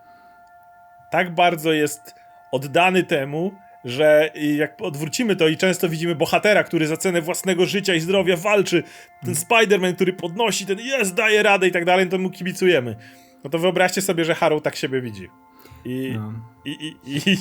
[1.11, 2.15] tak bardzo jest
[2.53, 3.53] oddany temu,
[3.85, 8.37] że jak odwrócimy to i często widzimy bohatera, który za cenę własnego życia i zdrowia
[8.37, 8.83] walczy,
[9.25, 12.97] ten Spider-Man, który podnosi, ten jest, daje radę i tak dalej, to mu kibicujemy.
[13.45, 15.29] No to wyobraźcie sobie, że Harrow tak siebie widzi.
[15.85, 16.33] I, No.
[16.65, 17.37] i, i, i,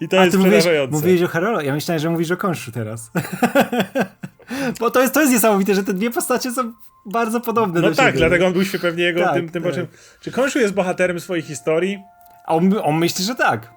[0.00, 0.96] i to A jest mówiłeś, przerażające.
[0.96, 3.10] mówiłeś o Harolo, ja myślałem, że mówisz o Konszu teraz.
[4.80, 6.72] Bo to jest, to jest niesamowite, że te dwie postacie są
[7.06, 8.18] bardzo podobne No do tak, siebie.
[8.18, 9.72] dlatego on był się pewnie jego Tak, tym, tym tak.
[9.72, 9.86] poczuciem.
[10.20, 11.98] Czy Konshu jest bohaterem swojej historii?
[12.46, 13.70] A on, on myśli, że tak.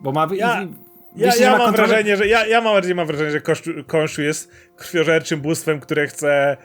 [0.00, 0.28] Bo ma...
[0.34, 3.70] Ja- i- Ja, mam kontrolę- wrażenie, że ja, ja mam bardziej mam wrażenie, że Konszu,
[3.86, 6.56] Konszu jest krwiożerczym bóstwem, które chce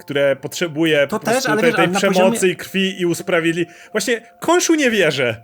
[0.00, 3.66] które potrzebuje To po też, ale tej, wiesz, tej przemocy poziomie- i krwi i usprawiedli.
[3.92, 5.42] Właśnie Konszu nie wierzę.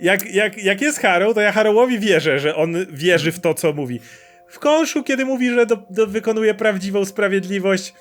[0.00, 3.72] Jak, jak, jak jest Harrow, to ja Harrowowi wierzę, że on wierzy w to, co
[3.72, 4.00] mówi.
[4.48, 7.94] W Konszu, kiedy mówi, że do, do, wykonuje prawdziwą sprawiedliwość,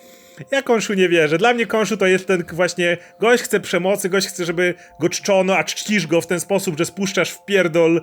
[0.52, 1.38] ja Konszu nie wierzę.
[1.38, 5.58] Dla mnie Konszu to jest ten właśnie gość chce przemocy, gość chce, żeby go czczono,
[5.58, 8.02] a czcisz go w ten sposób, że spuszczasz w pierdol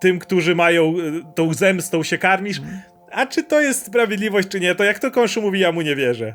[0.00, 2.62] tym, którzy mają y, tą zemstą się karmisz.
[3.10, 5.96] A czy to jest sprawiedliwość, czy nie, to jak to Konszu mówi, ja mu nie
[5.96, 6.34] wierzę.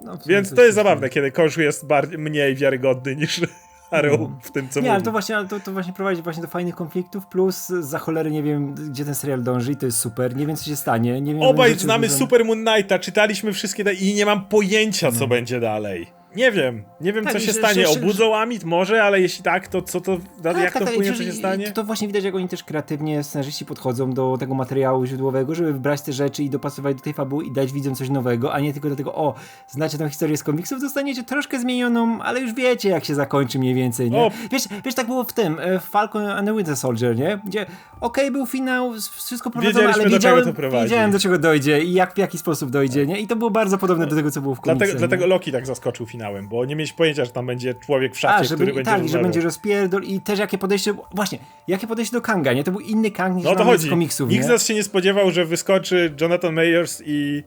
[0.00, 3.40] No, Więc to jest zabawne, kiedy Konszu jest bardziej, mniej wiarygodny niż
[3.90, 5.04] Harrow w tym, co Nie, ale mówi.
[5.04, 8.42] to właśnie, ale to, to właśnie prowadzi właśnie do fajnych konfliktów, plus za cholery nie
[8.42, 11.34] wiem, gdzie ten serial dąży i to jest super, nie wiem, co się stanie, nie
[11.34, 11.42] wiem...
[11.42, 16.17] Obaj znamy Super Moon Knighta, czytaliśmy wszystkie te i nie mam pojęcia, co będzie dalej.
[16.38, 17.86] Nie wiem, nie wiem Tak, co się że- stanie.
[17.86, 21.22] że- że- Obudzą Amit może, ale jeśli tak, to co to, jak to wpłynie, co
[21.22, 21.66] się stanie?
[21.66, 25.72] To, to właśnie widać, jak oni też kreatywnie scenarzyści podchodzą do tego materiału źródłowego, żeby
[25.72, 28.72] wybrać te rzeczy i dopasować do tej fabuły i dać widzom coś nowego, a nie
[28.72, 29.34] tylko do tego, o,
[29.68, 33.74] znacie tą historię z komiksów, dostaniecie troszkę zmienioną, ale już wiecie, jak się zakończy mniej
[33.74, 34.18] więcej, nie?
[34.18, 34.30] O.
[34.50, 37.40] Wiesz, wiesz, tak było w tym, e, w Falcon and the Winter Soldier, nie?
[37.44, 37.66] Gdzie,
[38.00, 40.84] okej, był finał, wszystko Wiedzieliśmy, ale do wiedziałem, prowadzi.
[40.84, 43.20] wiedziałem, do czego dojdzie i jak, w jaki sposób dojdzie, nie?
[43.20, 44.78] I to było bardzo podobne do tego, co było w komiksach.
[44.88, 48.18] Dlatego, dlatego Loki tak zaskoczył finałem, bo nie mieliśmy pojęcia, że tam będzie człowiek w
[48.18, 52.16] szafie, A, który będzie tak, że będzie rozpierdol i też jakie podejście, właśnie, jakie podejście
[52.16, 52.64] do Kanga, nie?
[52.64, 53.86] To był inny Kang niż No to chodzi.
[53.86, 57.42] z komiksów, Nikt z nas się nie spodziewał, że wyskoczy Jonathan Mayers i,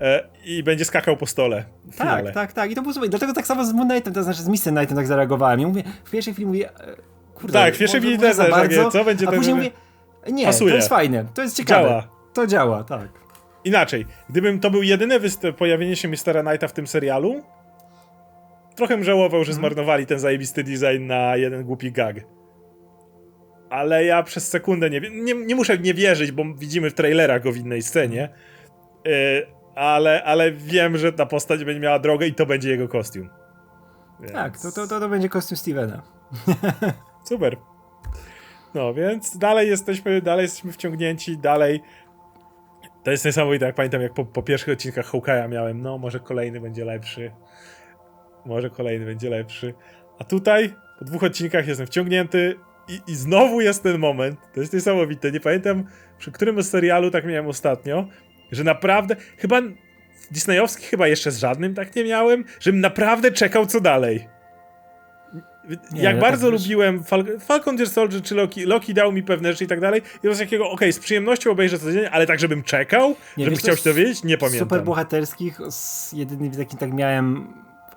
[0.00, 1.64] e, i będzie skakał po stole.
[1.98, 2.70] Tak, tak, tak.
[2.70, 3.08] I to było super.
[3.08, 4.72] Dlatego tak samo z Moon Knightem, to znaczy z Mr.
[4.72, 5.60] Knightem tak zareagowałem.
[5.60, 6.96] Ja mówię, w pierwszej chwili mówię, e,
[7.34, 9.70] kurde, Tak, w pierwszej chwili też bardzo, co będzie a ten- później mówię,
[10.32, 10.70] nie, Pasuje.
[10.70, 11.88] to jest fajne, to jest ciekawe.
[11.88, 12.08] Działa.
[12.32, 13.08] To działa, tak.
[13.64, 14.82] Inaczej, gdybym to był
[15.20, 17.42] występ, pojawienie się Mistera Knighta w tym serialu,
[18.76, 22.16] trochę żałował, że zmarnowali ten zajebisty design na jeden głupi gag.
[23.70, 27.52] Ale ja przez sekundę nie, nie, nie muszę nie wierzyć, bo widzimy w trailerach go
[27.52, 28.28] w innej scenie,
[29.04, 33.28] yy, ale, ale wiem, że ta postać będzie miała drogę i to będzie jego kostium.
[34.20, 34.32] Więc...
[34.32, 36.02] Tak, to, to, to, to będzie kostium Stevena.
[37.28, 37.56] Super.
[38.74, 41.80] No, więc dalej jesteśmy, dalej jesteśmy wciągnięci, dalej.
[43.04, 46.60] To jest niesamowite, jak pamiętam, jak po, po pierwszych odcinkach Hawkeye'a miałem, no, może kolejny
[46.60, 47.32] będzie lepszy.
[48.46, 49.74] Może kolejny będzie lepszy.
[50.18, 52.56] A tutaj, po dwóch odcinkach jestem wciągnięty
[52.88, 54.40] i, i znowu jest ten moment.
[54.54, 55.32] To jest niesamowite.
[55.32, 55.84] Nie pamiętam,
[56.18, 58.08] przy którym serialu tak miałem ostatnio,
[58.52, 59.60] że naprawdę, chyba
[60.30, 64.28] Disneyowski chyba jeszcze z żadnym tak nie miałem, żebym naprawdę czekał, co dalej.
[65.92, 69.22] Nie, Jak ja bardzo tak lubiłem Fal- Falcon Deer Soldier czy Loki, Loki dał mi
[69.22, 70.02] pewne rzeczy i tak dalej.
[70.24, 73.58] I to takiego, okej, z przyjemnością obejrzę codziennie, ale tak, żebym czekał, Nie, żebym wiesz,
[73.62, 74.68] chciał się dowiedzieć, nie pamiętam.
[74.68, 77.52] Super bohaterskich, z jedynym takim tak miałem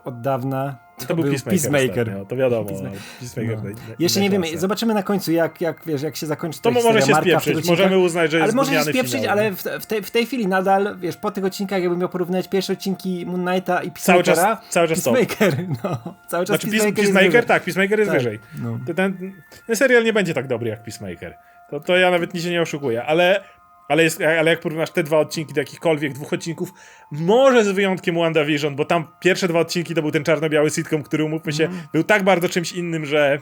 [0.06, 1.62] od dawna, to, to był Peacemaker.
[1.62, 2.08] Peacemaker.
[2.10, 2.70] ostatnio, to wiadomo.
[2.70, 3.00] Peacemaker.
[3.20, 3.64] Peacemaker.
[3.64, 3.70] No.
[3.70, 7.02] naj- Jeszcze nie wiemy, zobaczymy na końcu, jak, jak, wiesz, jak się zakończy To może
[7.02, 7.68] się spieprzyć.
[7.68, 9.32] Możemy uznać, że jest Ale może się spieprzyć, finał.
[9.32, 12.48] ale w, w, tej, w tej chwili nadal, wiesz, po tych odcinkach, jakbym miał porównać
[12.48, 15.14] pierwsze odcinki Moon Knighta i Cały czas- Peacemakera, cały czas to.
[15.14, 18.40] Peacemaker, no, cały czas Znaczy, Peace- Peacemaker, jest Peacemaker, tak, Peacemaker jest Tak, wyżej.
[18.62, 18.80] no.
[18.96, 19.34] Ten,
[19.68, 21.38] ten serial nie będzie tak dobry jak Peacemaker.
[21.70, 23.44] To, to ja nawet nic się nie oszukuję, ale,
[23.90, 26.74] ale, jest, ale jak porównasz te dwa odcinki do jakichkolwiek dwóch odcinków,
[27.12, 31.24] może z wyjątkiem WandaVision, bo tam pierwsze dwa odcinki to był ten czarno-biały sitcom, który
[31.24, 31.82] umówmy się, Mhm.
[31.94, 33.40] był tak bardzo czymś innym, że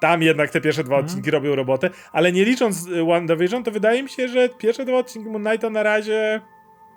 [0.00, 0.86] tam jednak te pierwsze Mhm.
[1.00, 4.84] dwa odcinki robią robotę, ale nie licząc y, WandaVision, to wydaje mi się, że pierwsze
[4.84, 6.40] dwa odcinki Moon Knighta na razie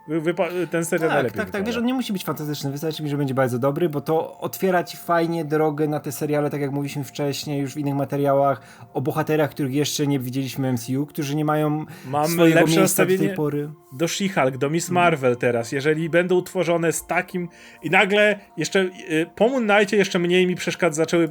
[0.10, 1.66] wypa- ten serial Tak, najlepiej tak, tak.
[1.66, 4.84] Wiesz, on nie musi być fantastyczny, wystarczy mi, że będzie bardzo dobry, bo to otwiera
[4.84, 8.62] ci fajnie drogę na te seriale, tak jak mówiliśmy wcześniej, już w innych materiałach,
[8.94, 13.06] o bohaterach, których jeszcze nie widzieliśmy w MCU, którzy nie mają Mam swojego lepsze miejsca
[13.06, 13.70] do tej pory.
[13.94, 14.74] do She-Hulk, do Mhm.
[14.74, 17.50] Miss Marvel teraz, jeżeli będą tworzone z takim
[17.84, 21.30] i nagle jeszcze y, po Moon Knightie jeszcze mniej mi przeszkadza, zaczęły y,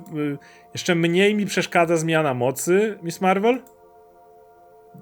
[0.74, 3.62] jeszcze mniej mi przeszkadza zmiana mocy Miss Marvel,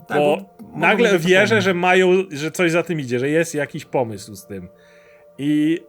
[0.08, 3.84] Tak, bo mogą nagle wierzę, że mają, że coś za tym idzie, że jest jakiś
[3.84, 4.68] pomysł z tym.
[5.38, 5.80] I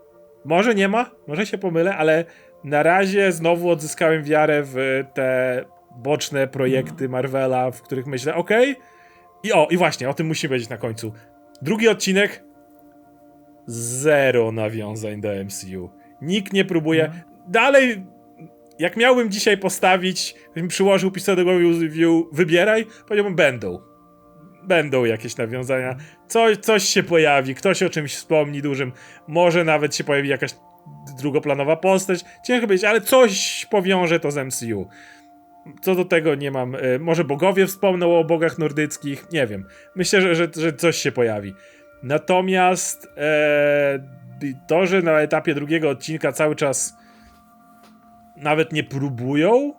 [0.45, 2.25] może nie ma, może się pomylę, ale
[2.63, 8.75] na razie znowu odzyskałem wiarę w te boczne projekty Marvela, w których myślę, okej.
[9.43, 11.13] I o, i właśnie, o tym musi być na końcu.
[11.61, 12.43] Drugi odcinek.
[13.67, 15.89] Zero nawiązań do MCU.
[16.21, 17.11] Nikt nie próbuje.
[17.47, 18.05] Dalej,
[18.79, 23.79] jak miałbym dzisiaj postawić, gdybym przyłożył pistolet do głowy i mówił, wybieraj, powiedziałbym, będą.
[24.67, 25.95] Będą jakieś nawiązania.
[26.27, 28.91] Coś, coś się pojawi, ktoś o czymś wspomni dużym.
[29.27, 30.51] Może nawet się pojawi jakaś
[31.17, 32.25] drugoplanowa postać.
[32.45, 34.87] Ciężko powiedzieć, ale coś powiąże to z MCU.
[35.81, 36.75] Co do tego nie mam.
[36.75, 39.65] e, Może bogowie wspomną o bogach nordyckich, nie wiem.
[39.95, 41.53] Myślę, że, że, że coś się pojawi.
[42.03, 43.99] Natomiast e,
[44.67, 46.93] to, że na etapie drugiego odcinka cały czas
[48.37, 49.73] nawet nie próbują,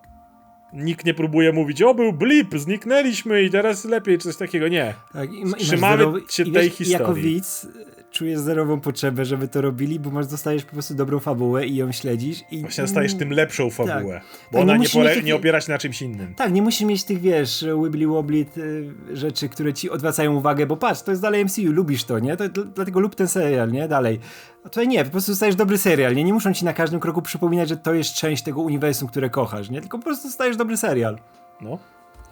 [0.76, 4.68] nikt nie próbuje mówić, o był blip, zniknęliśmy i teraz lepiej, czy coś takiego.
[4.68, 4.94] Nie.
[5.12, 7.22] Tak, i, Trzymamy zerowy- się tej wiesz, i Jako historii.
[7.34, 7.66] widz
[8.10, 11.92] czujesz zerową potrzebę, żeby to robili, bo masz dostajesz po prostu dobrą fabułę i ją
[11.92, 12.40] śledzisz.
[12.50, 14.20] I, Właśnie dostajesz tym lepszą fabułę.
[14.52, 16.34] Bo Tak, nie ona nie, mieć takich- nie opiera się na czymś innym.
[16.34, 20.76] Tak, nie musisz mieć tych, wiesz, wibbly wobbly y, rzeczy, które ci odwracają uwagę, bo
[20.76, 22.36] patrz, to jest dalej MCU, lubisz to, nie?
[22.36, 23.88] To, dl- dlatego lub ten serial, nie?
[23.88, 24.20] Dalej.
[24.64, 26.24] A tutaj nie, po prostu dostajesz dobry serial, nie?
[26.24, 29.70] Nie muszą ci na każdym kroku przypominać, że to jest część tego uniwersum, które kochasz,
[29.70, 29.80] nie?
[29.80, 31.18] Tylko po prostu dostajesz dobry serial.
[31.60, 31.78] No.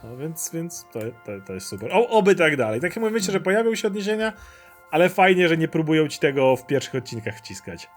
[0.04, 1.90] No więc, więc to, to, to jest super.
[1.92, 2.80] O, oby tak dalej.
[2.80, 4.32] Tak jak mówię, myślę, że pojawią się odniesienia,
[4.94, 7.88] ale fajnie, że nie próbują ci tego w pierwszych odcinkach wciskać.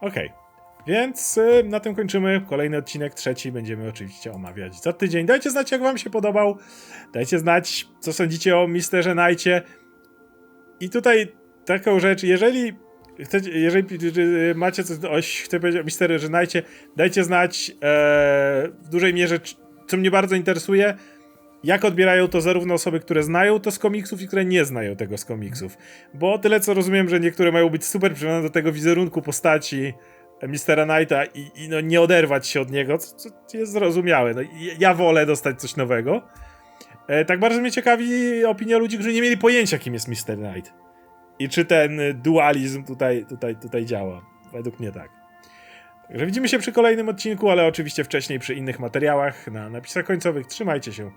[0.00, 0.32] Okej.
[0.86, 2.40] Więc y, na tym kończymy.
[2.48, 5.26] Kolejny odcinek, trzeci, będziemy oczywiście omawiać za tydzień.
[5.26, 6.58] Dajcie znać, jak wam się podobał.
[7.12, 9.62] Dajcie znać, co sądzicie o Misterze Knightie.
[10.80, 11.32] I tutaj
[11.64, 12.72] taką rzecz, jeżeli
[13.24, 16.62] chcecie, jeżeli jeżeli macie coś, oś, chcę powiedzieć o Mistery Żynajcie,
[16.96, 17.74] dajcie znać e,
[18.82, 19.40] w dużej mierze,
[19.86, 20.96] co mnie bardzo interesuje,
[21.64, 25.18] jak odbierają to zarówno osoby, które znają to z komiksów i które nie znają tego
[25.18, 25.76] z komiksów.
[26.14, 29.94] Bo tyle co rozumiem, że niektóre mają być super przywiązane do tego wizerunku postaci
[30.48, 34.34] Mistera Knighta i, i no, nie oderwać się od niego, co, co jest zrozumiałe.
[34.34, 34.40] No,
[34.78, 36.22] ja- wolę dostać coś nowego.
[37.08, 40.72] E, tak bardzo mnie ciekawi opinia ludzi, którzy nie mieli pojęcia, kim jest Mister Knight.
[41.38, 44.22] I czy ten dualizm tutaj, tutaj, tutaj działa.
[44.52, 45.08] Według mnie tak.
[46.08, 50.46] Także widzimy się przy kolejnym odcinku, ale oczywiście wcześniej przy innych materiałach na napisach końcowych.
[50.46, 51.10] Trzymajcie się.